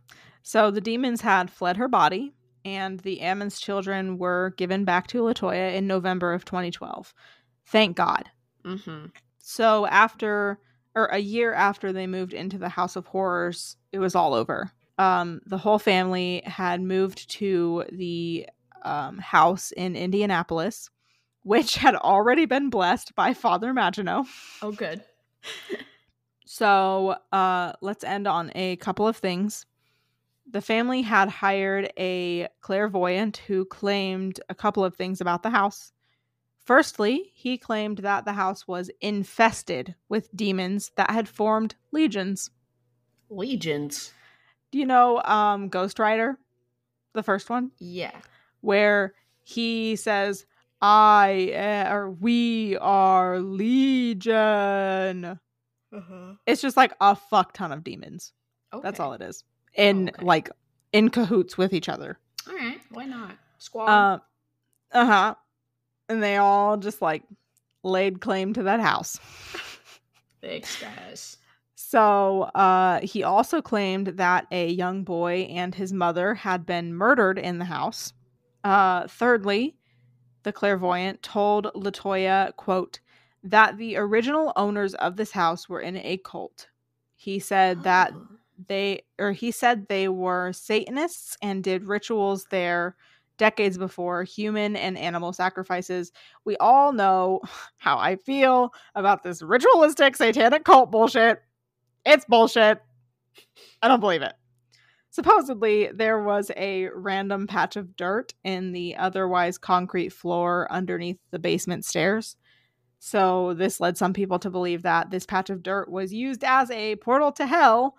So 0.41 0.71
the 0.71 0.81
demons 0.81 1.21
had 1.21 1.51
fled 1.51 1.77
her 1.77 1.87
body, 1.87 2.33
and 2.65 2.99
the 3.01 3.21
Ammon's 3.21 3.59
children 3.59 4.17
were 4.17 4.55
given 4.57 4.85
back 4.85 5.05
to 5.07 5.21
Latoya 5.21 5.75
in 5.75 5.85
November 5.85 6.33
of 6.33 6.43
2012. 6.45 7.13
Thank 7.67 7.95
God. 7.95 8.29
Mm-hmm. 8.65 9.07
So 9.39 9.85
after, 9.87 10.59
or 10.95 11.05
a 11.07 11.19
year 11.19 11.53
after 11.53 11.91
they 11.91 12.07
moved 12.07 12.33
into 12.33 12.57
the 12.57 12.69
House 12.69 12.95
of 12.95 13.07
Horrors, 13.07 13.77
it 13.91 13.99
was 13.99 14.15
all 14.15 14.33
over. 14.33 14.71
Um, 14.97 15.41
the 15.45 15.57
whole 15.57 15.79
family 15.79 16.43
had 16.45 16.81
moved 16.81 17.29
to 17.31 17.85
the 17.91 18.47
um, 18.83 19.17
house 19.17 19.71
in 19.71 19.95
Indianapolis, 19.95 20.89
which 21.43 21.75
had 21.77 21.95
already 21.95 22.45
been 22.45 22.69
blessed 22.69 23.15
by 23.15 23.33
Father 23.33 23.73
Maginot. 23.73 24.27
Oh, 24.61 24.71
good. 24.71 25.03
So 26.53 27.15
uh, 27.31 27.71
let's 27.79 28.03
end 28.03 28.27
on 28.27 28.51
a 28.55 28.75
couple 28.75 29.07
of 29.07 29.15
things. 29.15 29.65
The 30.51 30.59
family 30.59 31.01
had 31.01 31.29
hired 31.29 31.93
a 31.97 32.49
clairvoyant 32.59 33.37
who 33.37 33.63
claimed 33.63 34.41
a 34.49 34.53
couple 34.53 34.83
of 34.83 34.93
things 34.93 35.21
about 35.21 35.43
the 35.43 35.49
house. 35.49 35.93
Firstly, 36.71 37.33
he 37.33 37.57
claimed 37.57 37.97
that 37.97 38.23
the 38.23 38.31
house 38.31 38.65
was 38.65 38.89
infested 39.01 39.93
with 40.07 40.33
demons 40.33 40.93
that 40.95 41.11
had 41.11 41.27
formed 41.27 41.75
legions. 41.91 42.49
Legions. 43.29 44.13
Do 44.71 44.77
you 44.79 44.85
know 44.85 45.21
um, 45.23 45.67
Ghost 45.67 45.99
Rider? 45.99 46.39
The 47.11 47.23
first 47.23 47.49
one? 47.49 47.71
Yeah. 47.77 48.15
Where 48.61 49.15
he 49.43 49.97
says, 49.97 50.45
I 50.81 51.51
uh, 51.53 51.93
or 51.93 52.09
we 52.09 52.77
are 52.77 53.41
legion. 53.41 54.31
Uh-huh. 55.25 56.33
It's 56.45 56.61
just 56.61 56.77
like 56.77 56.93
a 57.01 57.17
fuck 57.17 57.51
ton 57.51 57.73
of 57.73 57.83
demons. 57.83 58.31
Okay. 58.73 58.81
That's 58.81 59.01
all 59.01 59.11
it 59.11 59.21
is. 59.21 59.43
In 59.75 60.07
okay. 60.07 60.25
like 60.25 60.49
in 60.93 61.09
cahoots 61.09 61.57
with 61.57 61.73
each 61.73 61.89
other. 61.89 62.17
All 62.47 62.55
right. 62.55 62.79
Why 62.91 63.03
not? 63.03 63.33
Squad. 63.57 64.21
Uh 64.93 65.05
huh. 65.05 65.35
And 66.11 66.21
they 66.21 66.35
all 66.35 66.75
just 66.75 67.01
like 67.01 67.23
laid 67.83 68.19
claim 68.19 68.53
to 68.53 68.63
that 68.63 68.81
house. 68.81 69.17
Big 70.41 70.65
status. 70.65 71.37
So 71.75 72.43
uh, 72.53 72.99
he 73.01 73.23
also 73.23 73.61
claimed 73.61 74.07
that 74.07 74.45
a 74.51 74.69
young 74.69 75.03
boy 75.03 75.47
and 75.49 75.73
his 75.73 75.93
mother 75.93 76.33
had 76.33 76.65
been 76.65 76.93
murdered 76.93 77.39
in 77.39 77.59
the 77.59 77.65
house. 77.65 78.13
Uh, 78.63 79.07
thirdly, 79.07 79.77
the 80.43 80.51
clairvoyant 80.51 81.23
told 81.23 81.71
Latoya, 81.75 82.55
quote, 82.57 82.99
that 83.43 83.77
the 83.77 83.95
original 83.95 84.51
owners 84.55 84.93
of 84.95 85.15
this 85.15 85.31
house 85.31 85.69
were 85.69 85.79
in 85.81 85.95
a 85.97 86.17
cult. 86.17 86.67
He 87.15 87.39
said 87.39 87.83
that 87.83 88.11
Oh. 88.13 88.27
they 88.67 89.03
or 89.17 89.31
he 89.31 89.51
said 89.51 89.87
they 89.87 90.07
were 90.07 90.51
satanists 90.53 91.37
and 91.41 91.63
did 91.63 91.85
rituals 91.85 92.45
there 92.51 92.95
decades 93.41 93.75
before 93.75 94.21
human 94.21 94.75
and 94.75 94.99
animal 94.99 95.33
sacrifices 95.33 96.11
we 96.45 96.55
all 96.57 96.93
know 96.93 97.41
how 97.77 97.97
i 97.97 98.15
feel 98.15 98.71
about 98.93 99.23
this 99.23 99.41
ritualistic 99.41 100.15
satanic 100.15 100.63
cult 100.63 100.91
bullshit 100.91 101.41
it's 102.05 102.23
bullshit 102.25 102.79
i 103.81 103.87
don't 103.87 103.99
believe 103.99 104.21
it 104.21 104.33
supposedly 105.09 105.89
there 105.91 106.21
was 106.21 106.51
a 106.55 106.87
random 106.93 107.47
patch 107.47 107.75
of 107.75 107.95
dirt 107.95 108.31
in 108.43 108.73
the 108.73 108.95
otherwise 108.95 109.57
concrete 109.57 110.13
floor 110.13 110.67
underneath 110.69 111.17
the 111.31 111.39
basement 111.39 111.83
stairs 111.83 112.35
so 112.99 113.55
this 113.55 113.79
led 113.79 113.97
some 113.97 114.13
people 114.13 114.37
to 114.37 114.51
believe 114.51 114.83
that 114.83 115.09
this 115.09 115.25
patch 115.25 115.49
of 115.49 115.63
dirt 115.63 115.89
was 115.89 116.13
used 116.13 116.43
as 116.43 116.69
a 116.69 116.95
portal 116.97 117.31
to 117.31 117.47
hell 117.47 117.95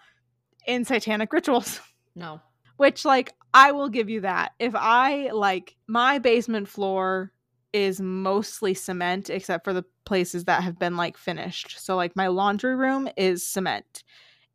in 0.65 0.85
satanic 0.85 1.33
rituals. 1.33 1.81
No. 2.15 2.41
Which 2.83 3.05
like 3.05 3.33
I 3.55 3.71
will 3.71 3.89
give 3.89 4.11
you 4.11 4.23
that. 4.23 4.55
If 4.59 4.75
I 4.75 5.31
like 5.31 5.77
my 5.87 6.19
basement 6.19 6.67
floor 6.67 7.31
is 7.73 8.01
mostly 8.01 8.75
cement 8.75 9.31
except 9.31 9.63
for 9.63 9.73
the 9.73 9.85
places 10.05 10.47
that 10.47 10.65
have 10.65 10.81
been 10.81 10.97
like 10.97 11.17
finished. 11.17 11.79
So 11.79 11.95
like 11.95 12.17
my 12.17 12.27
laundry 12.27 12.75
room 12.75 13.09
is 13.17 13.47
cement. 13.47 14.03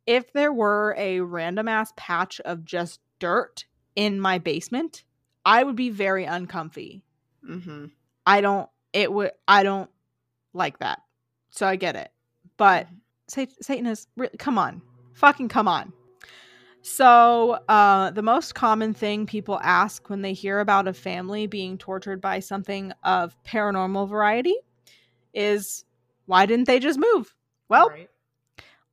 If 0.06 0.30
there 0.34 0.52
were 0.52 0.94
a 0.98 1.20
random 1.20 1.68
ass 1.68 1.94
patch 1.96 2.38
of 2.40 2.66
just 2.66 3.00
dirt 3.18 3.64
in 3.96 4.20
my 4.20 4.36
basement, 4.36 5.04
I 5.46 5.64
would 5.64 5.76
be 5.76 5.88
very 5.88 6.26
uncomfy. 6.26 7.02
Mm-hmm. 7.48 7.86
I 8.26 8.42
don't 8.42 8.68
it 8.92 9.10
would 9.10 9.30
I 9.48 9.62
don't 9.62 9.88
like 10.52 10.80
that. 10.80 11.00
So 11.48 11.66
I 11.66 11.76
get 11.76 11.96
it. 11.96 12.12
But 12.58 12.88
Sat- 13.26 13.64
Satan 13.64 13.86
is 13.86 14.06
really 14.18 14.36
come 14.36 14.58
on. 14.58 14.82
Fucking 15.14 15.48
come 15.48 15.66
on. 15.66 15.94
So, 16.90 17.58
uh 17.68 18.10
the 18.12 18.22
most 18.22 18.54
common 18.54 18.94
thing 18.94 19.26
people 19.26 19.60
ask 19.62 20.08
when 20.08 20.22
they 20.22 20.32
hear 20.32 20.58
about 20.60 20.88
a 20.88 20.94
family 20.94 21.46
being 21.46 21.76
tortured 21.76 22.20
by 22.20 22.40
something 22.40 22.92
of 23.04 23.36
paranormal 23.44 24.08
variety 24.08 24.56
is 25.34 25.84
why 26.26 26.46
didn't 26.46 26.66
they 26.66 26.78
just 26.80 26.98
move? 26.98 27.34
Well, 27.68 27.88
right. 27.90 28.10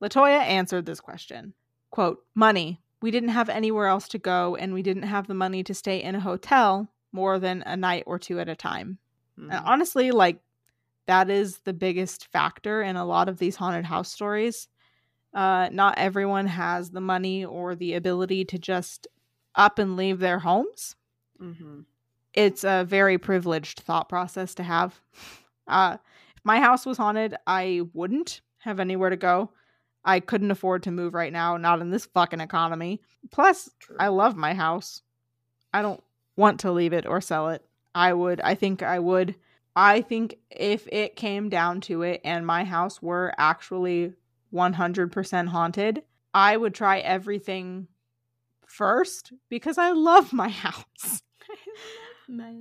Latoya 0.01 0.39
answered 0.39 0.85
this 0.85 0.99
question. 1.01 1.53
Quote, 1.91 2.19
money. 2.35 2.81
We 3.01 3.11
didn't 3.11 3.29
have 3.29 3.49
anywhere 3.49 3.87
else 3.87 4.07
to 4.09 4.19
go, 4.19 4.55
and 4.55 4.73
we 4.73 4.81
didn't 4.83 5.03
have 5.03 5.27
the 5.27 5.33
money 5.33 5.63
to 5.63 5.73
stay 5.73 6.01
in 6.03 6.15
a 6.15 6.19
hotel 6.19 6.89
more 7.13 7.39
than 7.39 7.63
a 7.63 7.77
night 7.77 8.03
or 8.07 8.19
two 8.19 8.39
at 8.39 8.49
a 8.49 8.55
time. 8.55 8.99
And 9.37 9.51
Mhm. 9.51 9.63
honestly, 9.65 10.11
like 10.11 10.41
that 11.07 11.29
is 11.29 11.59
the 11.59 11.73
biggest 11.73 12.27
factor 12.27 12.81
in 12.81 12.95
a 12.97 13.05
lot 13.05 13.29
of 13.29 13.37
these 13.39 13.55
haunted 13.57 13.85
house 13.85 14.11
stories. 14.11 14.67
Uh, 15.35 15.69
not 15.71 15.97
everyone 15.97 16.47
has 16.47 16.89
the 16.91 17.01
money 17.01 17.43
or 17.45 17.75
the 17.75 17.93
ability 17.93 18.45
to 18.45 18.57
just 18.57 19.05
up 19.53 19.77
and 19.77 19.95
leave 19.97 20.19
their 20.19 20.39
homes. 20.39 20.95
Mhm. 21.39 21.85
It's 22.33 22.63
a 22.63 22.83
very 22.87 23.17
privileged 23.17 23.81
thought 23.81 24.09
process 24.09 24.55
to 24.55 24.63
have. 24.63 24.99
Uh, 25.67 25.97
if 26.35 26.45
my 26.45 26.59
house 26.59 26.85
was 26.85 26.97
haunted, 26.97 27.35
I 27.45 27.81
wouldn't 27.93 28.41
have 28.59 28.79
anywhere 28.79 29.09
to 29.09 29.17
go. 29.17 29.51
I 30.03 30.19
couldn't 30.19 30.51
afford 30.51 30.83
to 30.83 30.91
move 30.91 31.13
right 31.13 31.33
now, 31.33 31.57
not 31.57 31.81
in 31.81 31.89
this 31.89 32.05
fucking 32.05 32.39
economy. 32.39 33.01
Plus, 33.31 33.69
True. 33.79 33.97
I 33.99 34.07
love 34.09 34.35
my 34.35 34.53
house. 34.53 35.01
I 35.73 35.81
don't 35.81 36.03
want 36.37 36.59
to 36.61 36.71
leave 36.71 36.93
it 36.93 37.05
or 37.05 37.19
sell 37.19 37.49
it. 37.49 37.65
I 37.93 38.13
would, 38.13 38.39
I 38.41 38.55
think 38.55 38.83
I 38.83 38.99
would. 38.99 39.35
I 39.75 40.01
think 40.01 40.37
if 40.49 40.87
it 40.91 41.15
came 41.15 41.49
down 41.49 41.81
to 41.81 42.03
it 42.03 42.21
and 42.23 42.45
my 42.45 42.63
house 42.63 43.01
were 43.01 43.33
actually 43.37 44.13
100% 44.55 45.47
haunted, 45.47 46.03
I 46.33 46.57
would 46.57 46.73
try 46.73 46.99
everything 46.99 47.87
first 48.65 49.33
because 49.49 49.77
I 49.77 49.91
love 49.91 50.33
my 50.33 50.49
house. 50.65 51.21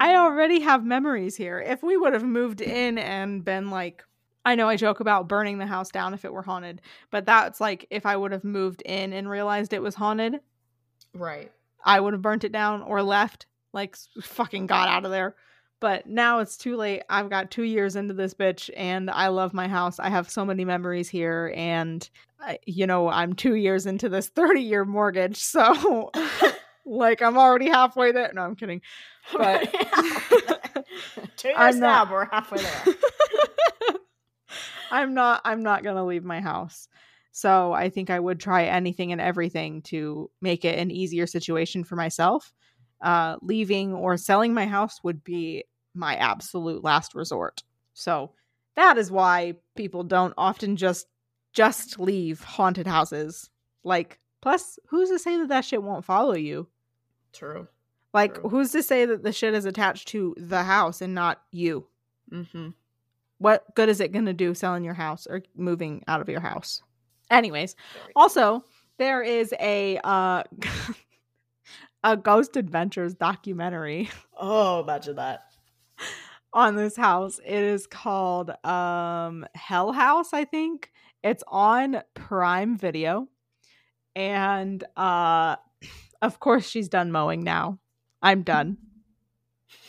I 0.01 0.17
already 0.17 0.61
have 0.61 0.85
memories 0.85 1.37
here. 1.37 1.59
If 1.61 1.83
we 1.83 1.97
would 1.97 2.13
have 2.13 2.25
moved 2.25 2.61
in 2.61 2.99
and 2.99 3.45
been 3.45 3.71
like, 3.71 4.05
I 4.45 4.57
know 4.57 4.69
I 4.69 4.77
joke 4.77 5.01
about 5.01 5.29
burning 5.29 5.59
the 5.59 5.67
house 5.67 5.91
down 5.91 6.13
if 6.13 6.25
it 6.25 6.33
were 6.33 6.43
haunted, 6.43 6.83
but 7.11 7.25
that's 7.25 7.61
like 7.61 7.87
if 7.91 8.05
I 8.05 8.17
would 8.17 8.33
have 8.33 8.45
moved 8.45 8.83
in 8.83 9.13
and 9.13 9.29
realized 9.29 9.73
it 9.73 9.83
was 9.83 9.95
haunted, 9.95 10.41
right. 11.15 11.51
I 11.83 11.99
would 12.01 12.13
have 12.13 12.23
burnt 12.23 12.45
it 12.45 12.53
down 12.53 12.83
or 12.83 13.03
left, 13.03 13.47
like 13.73 13.97
fucking 14.21 14.67
got 14.67 14.89
out 14.89 15.07
of 15.07 15.11
there. 15.11 15.35
But 15.85 16.07
now 16.07 16.39
it's 16.39 16.57
too 16.57 16.77
late. 16.79 17.03
I've 17.11 17.29
got 17.29 17.51
two 17.51 17.65
years 17.65 17.95
into 17.95 18.15
this 18.15 18.33
bitch 18.33 18.71
and 18.75 19.11
I 19.11 19.29
love 19.29 19.53
my 19.53 19.69
house. 19.69 19.99
I 19.99 20.09
have 20.09 20.31
so 20.31 20.43
many 20.43 20.65
memories 20.65 21.11
here. 21.11 21.53
And, 21.55 22.09
I, 22.41 22.59
you 22.65 22.87
know, 22.87 23.11
I'm 23.11 23.35
two 23.35 23.55
years 23.57 23.85
into 23.85 24.09
this 24.09 24.29
30 24.35 24.63
year 24.63 24.87
mortgage. 24.87 25.37
So, 25.37 26.11
like, 26.87 27.21
I'm 27.21 27.37
already 27.37 27.69
halfway 27.69 28.13
there. 28.13 28.31
No, 28.33 28.41
I'm 28.41 28.57
kidding. 28.57 28.81
But 29.37 29.71
Two 31.37 31.49
years 31.49 31.59
I'm 31.59 31.81
now, 31.81 32.05
not- 32.05 32.11
we're 32.11 32.25
halfway 32.31 32.63
there. 32.63 32.95
I'm 34.91 35.13
not 35.13 35.43
I'm 35.45 35.63
not 35.63 35.83
going 35.83 35.97
to 35.97 36.05
leave 36.05 36.25
my 36.25 36.41
house. 36.41 36.89
So 37.33 37.73
I 37.75 37.91
think 37.91 38.09
I 38.09 38.21
would 38.21 38.41
try 38.41 38.65
anything 38.65 39.13
and 39.13 39.21
everything 39.21 39.83
to 39.83 40.31
make 40.41 40.65
it 40.65 40.79
an 40.79 40.91
easier 40.91 41.27
situation 41.27 41.85
for 41.85 41.97
myself. 41.97 42.53
uh, 43.03 43.37
leaving 43.43 43.93
or 43.93 44.17
selling 44.17 44.55
my 44.55 44.65
house 44.67 45.01
would 45.05 45.23
be 45.25 45.65
my 45.95 46.17
absolute 46.17 46.83
last 46.85 47.15
resort. 47.15 47.63
So 47.95 48.33
that 48.77 48.99
is 48.99 49.11
why 49.11 49.55
people 49.77 50.03
don't 50.03 50.35
often 50.37 50.77
just 50.77 51.07
just 51.53 52.01
leave 52.01 52.43
haunted 52.43 52.87
houses. 52.87 53.49
Like, 53.85 54.19
plus, 54.43 54.79
who's 54.89 55.11
to 55.11 55.19
say 55.19 55.37
that 55.39 55.49
that 55.49 55.65
shit 55.65 55.83
won't 55.83 56.05
follow 56.05 56.35
you? 56.35 56.69
True. 57.33 57.69
Like, 58.13 58.35
True. 58.41 58.49
who's 58.51 58.73
to 58.73 58.83
say 58.83 59.05
that 59.07 59.23
the 59.23 59.33
shit 59.33 59.55
is 59.55 59.65
attached 59.65 60.09
to 60.09 60.35
the 60.37 60.63
house 60.63 61.01
and 61.01 61.15
not 61.15 61.41
you? 61.53 61.87
Mm-hmm. 62.33 62.71
What 63.39 63.75
good 63.75 63.89
is 63.89 64.01
it 64.01 64.13
going 64.13 64.27
to 64.27 64.33
do 64.33 64.55
selling 64.55 64.85
your 64.85 64.95
house 64.95 65.27
or 65.29 65.43
moving 65.57 66.03
out 66.09 66.21
of 66.21 66.29
your 66.29 66.41
house? 66.41 66.83
Anyways, 67.31 67.75
also 68.17 68.65
there 68.99 69.23
is 69.23 69.53
a 69.61 69.99
uh 70.05 70.43
a 72.05 72.17
Ghost 72.17 72.57
Adventures 72.57 73.15
documentary 73.15 74.11
Oh, 74.39 74.81
imagine 74.83 75.17
that. 75.17 75.45
On 76.55 76.77
this 76.77 76.97
house. 76.97 77.39
It 77.45 77.63
is 77.63 77.87
called 77.87 78.51
um 78.65 79.45
Hell 79.55 79.93
House, 79.93 80.33
I 80.33 80.45
think. 80.45 80.91
It's 81.23 81.43
on 81.49 82.03
Prime 82.15 82.79
Video. 82.79 83.29
And 84.17 84.83
uh 84.97 85.57
of 86.23 86.41
course 86.41 86.67
she's 86.67 86.89
done 86.89 87.13
mowing 87.13 87.43
now. 87.43 87.79
I'm 88.23 88.43
done. 88.43 88.79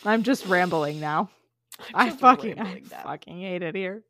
I'm 0.04 0.22
just 0.22 0.46
rambling 0.46 1.00
now. 1.00 1.30
I 1.94 2.10
fucking 2.10 2.60
I 2.60 2.82
now. 2.90 3.02
fucking 3.04 3.40
hate 3.40 3.62
it 3.62 3.74
here. 3.74 4.02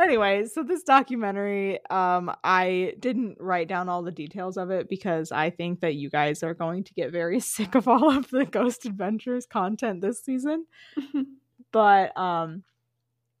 Anyway, 0.00 0.44
so 0.46 0.64
this 0.64 0.82
documentary, 0.82 1.78
um, 1.88 2.34
I 2.42 2.94
didn't 2.98 3.36
write 3.38 3.68
down 3.68 3.88
all 3.88 4.02
the 4.02 4.10
details 4.10 4.56
of 4.56 4.72
it 4.72 4.88
because 4.88 5.30
I 5.30 5.50
think 5.50 5.80
that 5.80 5.94
you 5.94 6.10
guys 6.10 6.42
are 6.42 6.52
going 6.52 6.82
to 6.84 6.94
get 6.94 7.12
very 7.12 7.38
sick 7.40 7.76
of 7.76 7.86
all 7.86 8.10
of 8.10 8.28
the 8.30 8.44
Ghost 8.44 8.86
Adventures 8.86 9.46
content 9.46 10.00
this 10.00 10.22
season. 10.22 10.66
But 11.74 12.16
um 12.16 12.62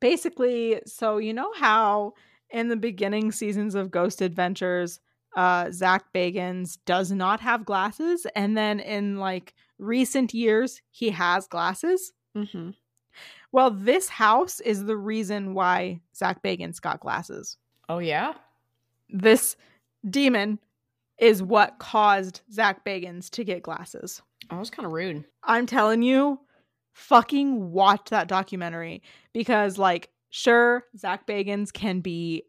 basically, 0.00 0.80
so 0.84 1.18
you 1.18 1.32
know 1.32 1.52
how 1.54 2.14
in 2.50 2.68
the 2.68 2.76
beginning 2.76 3.30
seasons 3.30 3.76
of 3.76 3.92
Ghost 3.92 4.20
Adventures, 4.20 4.98
uh 5.36 5.70
Zak 5.70 6.12
Bagans 6.12 6.78
does 6.84 7.12
not 7.12 7.38
have 7.40 7.64
glasses, 7.64 8.26
and 8.34 8.58
then 8.58 8.80
in 8.80 9.18
like 9.18 9.54
recent 9.78 10.34
years 10.34 10.82
he 10.90 11.10
has 11.10 11.46
glasses. 11.46 12.12
Mm-hmm. 12.36 12.70
Well, 13.52 13.70
this 13.70 14.08
house 14.08 14.58
is 14.58 14.84
the 14.84 14.96
reason 14.96 15.54
why 15.54 16.00
Zak 16.16 16.42
Bagans 16.42 16.80
got 16.80 16.98
glasses. 16.98 17.56
Oh 17.88 18.00
yeah. 18.00 18.34
This 19.10 19.56
demon 20.10 20.58
is 21.18 21.40
what 21.40 21.78
caused 21.78 22.40
Zak 22.50 22.84
Bagans 22.84 23.30
to 23.30 23.44
get 23.44 23.62
glasses. 23.62 24.20
Oh, 24.50 24.58
was 24.58 24.70
kind 24.70 24.86
of 24.86 24.92
rude. 24.92 25.24
I'm 25.44 25.66
telling 25.66 26.02
you, 26.02 26.40
fucking 26.94 27.70
watch 27.72 28.08
that 28.10 28.28
documentary 28.28 29.02
because, 29.32 29.76
like, 29.76 30.10
sure, 30.30 30.84
Zak 30.96 31.26
Bagans 31.26 31.72
can 31.72 32.00
be 32.00 32.44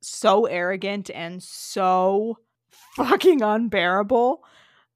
so 0.00 0.46
arrogant 0.46 1.10
and 1.10 1.42
so 1.42 2.38
fucking 2.94 3.42
unbearable 3.42 4.44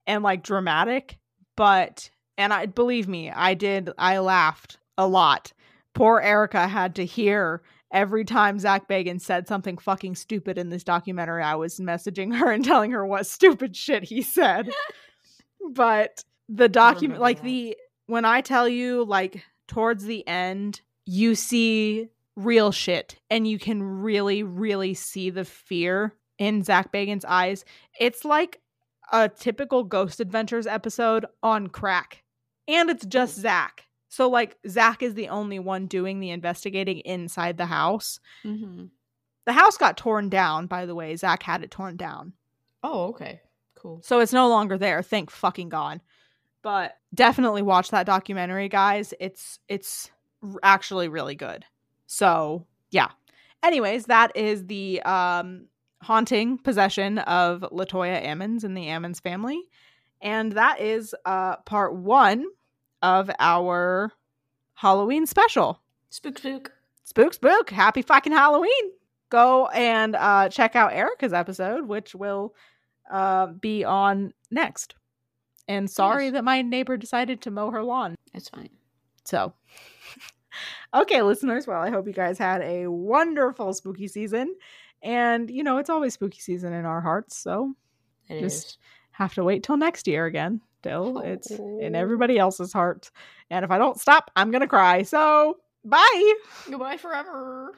and 0.07 0.23
like 0.23 0.43
dramatic, 0.43 1.19
but 1.57 2.11
and 2.39 2.53
I 2.53 2.67
believe 2.67 3.07
me, 3.07 3.31
I 3.31 3.55
did, 3.55 3.91
I 3.99 4.19
laughed 4.19 4.79
a 4.97 5.07
lot. 5.07 5.53
Poor 5.95 6.21
Erica 6.21 6.67
had 6.67 6.95
to 6.95 7.05
hear 7.05 7.63
every 7.93 8.25
time 8.25 8.59
Zak 8.59 8.89
Bagans 8.89 9.23
said 9.23 9.47
something 9.47 9.77
fucking 9.77 10.15
stupid 10.15 10.57
in 10.57 10.71
this 10.71 10.85
documentary. 10.85 11.43
I 11.43 11.57
was 11.57 11.79
messaging 11.79 12.35
her 12.39 12.51
and 12.51 12.65
telling 12.65 12.93
her 12.93 13.05
what 13.05 13.27
stupid 13.27 13.77
shit 13.77 14.05
he 14.05 14.23
said. 14.23 14.71
but 15.73 16.25
the 16.49 16.69
document, 16.69 17.21
like 17.21 17.39
that. 17.39 17.45
the 17.45 17.77
when 18.11 18.25
I 18.25 18.41
tell 18.41 18.69
you, 18.69 19.05
like 19.05 19.45
towards 19.69 20.05
the 20.05 20.27
end, 20.27 20.81
you 21.07 21.35
see 21.35 22.09
real 22.37 22.73
shit 22.73 23.17
and 23.31 23.47
you 23.47 23.59
can 23.59 23.83
really, 23.83 24.43
really 24.43 24.95
see 24.95 25.31
the 25.31 25.45
fear 25.45 26.15
in 26.39 26.63
Zak 26.63 26.93
Bagans' 26.93 27.25
eyes. 27.25 27.65
It's 27.99 28.25
like 28.25 28.61
a 29.13 29.29
typical 29.29 29.85
Ghost 29.85 30.21
Adventures 30.21 30.67
episode 30.67 31.27
on 31.43 31.69
crack. 31.69 32.25
And 32.67 32.91
it's 32.91 33.07
just 33.07 33.37
Zak. 33.37 33.87
So, 34.09 34.29
like, 34.29 34.57
Zak 34.69 35.03
is 35.03 35.15
the 35.15 35.29
only 35.29 35.61
one 35.61 35.87
doing 35.87 36.19
the 36.19 36.31
investigating 36.31 36.99
inside 37.01 37.57
the 37.57 37.67
house. 37.67 38.19
Mm-hmm. 38.45 38.87
The 39.47 39.53
house 39.53 39.77
got 39.77 39.97
torn 39.97 40.29
down, 40.29 40.67
by 40.67 40.85
the 40.85 40.95
way. 40.95 41.15
Zak 41.15 41.45
had 41.45 41.63
it 41.63 41.71
torn 41.71 41.97
down. 41.97 42.33
Oh, 42.83 43.09
okay. 43.11 43.41
Cool. 43.77 44.01
So 44.03 44.19
it's 44.21 44.33
no 44.33 44.49
longer 44.49 44.77
there. 44.77 45.03
Thank 45.03 45.31
fucking 45.31 45.69
God. 45.69 46.01
But 46.63 46.99
definitely 47.15 47.63
watch 47.63 47.91
that 47.91 48.07
documentary, 48.07 48.69
guys. 48.69 49.15
It's 49.19 49.59
it's 49.69 50.11
actually 50.63 51.09
really 51.09 51.35
good. 51.35 51.65
So 52.07 52.67
yeah. 52.91 53.09
Anyways, 53.63 54.07
that 54.07 54.37
is 54.37 54.67
the 54.67 55.03
um 55.03 55.67
haunting 56.03 56.59
possession 56.59 57.19
of 57.19 57.61
Latoya 57.73 58.25
Ammons 58.25 58.65
and 58.65 58.77
the 58.77 58.87
Ammons 58.87 59.21
family. 59.21 59.63
And 60.21 60.53
that 60.53 60.81
is 60.81 61.15
uh 61.25 61.57
part 61.59 61.95
one 61.95 62.45
of 63.03 63.31
our 63.39 64.13
Halloween 64.75 65.27
special. 65.27 65.81
Spook, 66.11 66.39
spook. 66.39 66.73
Spook 67.05 67.35
spook. 67.35 67.71
Happy 67.71 68.03
fucking 68.03 68.33
Halloween. 68.33 68.93
Go 69.31 69.67
and 69.69 70.15
uh 70.17 70.49
check 70.51 70.77
out 70.77 70.93
Erica's 70.93 71.33
episode, 71.33 71.87
which 71.87 72.15
will 72.15 72.55
uh 73.11 73.47
be 73.47 73.85
on 73.85 74.35
next. 74.51 74.95
And 75.71 75.89
sorry 75.91 76.25
Yes. 76.27 76.33
that 76.35 76.45
my 76.45 76.63
neighbor 76.63 76.97
decided 76.97 77.41
to 77.43 77.51
mow 77.51 77.71
her 77.71 77.83
lawn. 77.83 78.17
It's 78.35 78.49
fine. 78.49 78.71
So 79.25 79.53
Okay, 80.95 81.23
listeners, 81.23 81.67
well, 81.67 81.81
I 81.81 81.91
hope 81.91 82.07
you 82.09 82.13
guys 82.13 82.37
had 82.39 82.61
a 82.63 82.89
wonderful 82.89 83.73
spooky 83.73 84.09
season. 84.09 84.57
And 85.03 85.49
you 85.51 85.63
know, 85.63 85.79
it's 85.79 85.91
always 85.91 86.15
spooky 86.15 86.41
season 86.41 86.73
in 86.73 86.85
our 86.85 87.01
hearts, 87.01 87.37
so 87.37 87.75
It 88.29 88.41
Just- 88.41 88.67
is. 88.71 88.79
have 89.13 89.35
to 89.35 89.45
wait 89.45 89.63
till 89.63 89.77
next 89.77 90.07
year 90.09 90.27
again. 90.27 90.61
Still, 90.81 91.19
it's 91.19 91.51
in 91.51 91.95
Oh. 91.95 91.99
everybody 91.99 92.39
else's 92.39 92.73
heart. 92.73 93.11
And 93.51 93.65
if 93.65 93.71
I 93.71 93.79
don't 93.79 94.01
stop, 94.01 94.31
I'm 94.35 94.51
gonna 94.51 94.67
cry. 94.69 95.03
So 95.03 95.59
bye. 95.85 96.35
Goodbye 96.69 96.97
forever. 96.97 97.73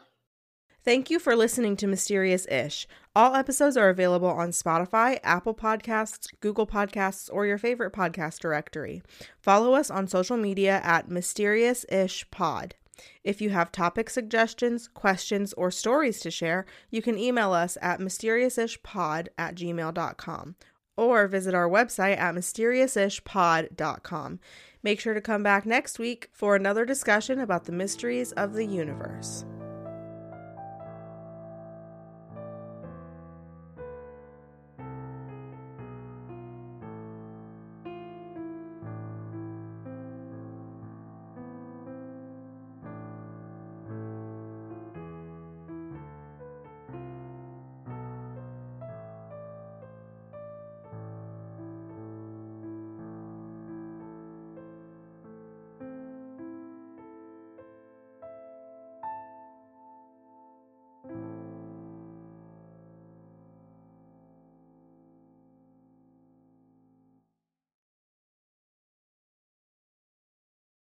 Thank 0.85 1.11
you 1.11 1.19
for 1.19 1.37
listening 1.37 1.77
to 1.77 1.87
Mysterious 1.87 2.47
Ish. 2.47 2.87
All 3.15 3.35
episodes 3.35 3.77
are 3.77 3.91
available 3.91 4.31
on 4.31 4.53
Spotify, 4.53 5.19
Apple 5.23 5.55
Podcasts, 5.55 6.29
Google 6.41 6.67
Podcasts, 6.67 7.29
or 7.31 7.45
your 7.45 7.59
favorite 7.59 7.93
podcast 7.93 8.39
directory. 8.39 9.03
Follow 9.39 9.75
us 9.75 9.91
on 9.91 10.09
social 10.09 10.39
media 10.39 10.81
at 10.83 11.11
Mysterious 11.11 11.85
Ish 11.91 12.31
Pod. 12.31 12.75
If 13.23 13.43
you 13.43 13.51
have 13.51 13.71
topic 13.71 14.09
suggestions, 14.09 14.89
questions, 14.89 15.53
or 15.55 15.71
stories 15.71 16.21
to 16.21 16.31
share, 16.31 16.65
you 16.91 17.03
can 17.03 17.19
email 17.19 17.53
us 17.53 17.77
at 17.83 18.01
mysteriousishpod 18.01 19.29
at 19.37 19.57
gmail.com 19.57 20.55
or 20.97 21.29
visit 21.29 21.55
our 21.55 21.69
website 21.69 22.19
at 22.19 22.35
mysteriousishpod.com. 22.35 24.41
Make 24.83 25.01
sure 25.01 25.13
to 25.15 25.21
come 25.21 25.43
back 25.43 25.67
next 25.67 25.99
week 25.99 26.31
for 26.33 26.57
another 26.57 26.87
discussion 26.87 27.41
about 27.41 27.65
the 27.65 27.73
mysteries 27.73 28.33
of 28.33 28.55
the 28.55 28.65
universe. 28.65 29.45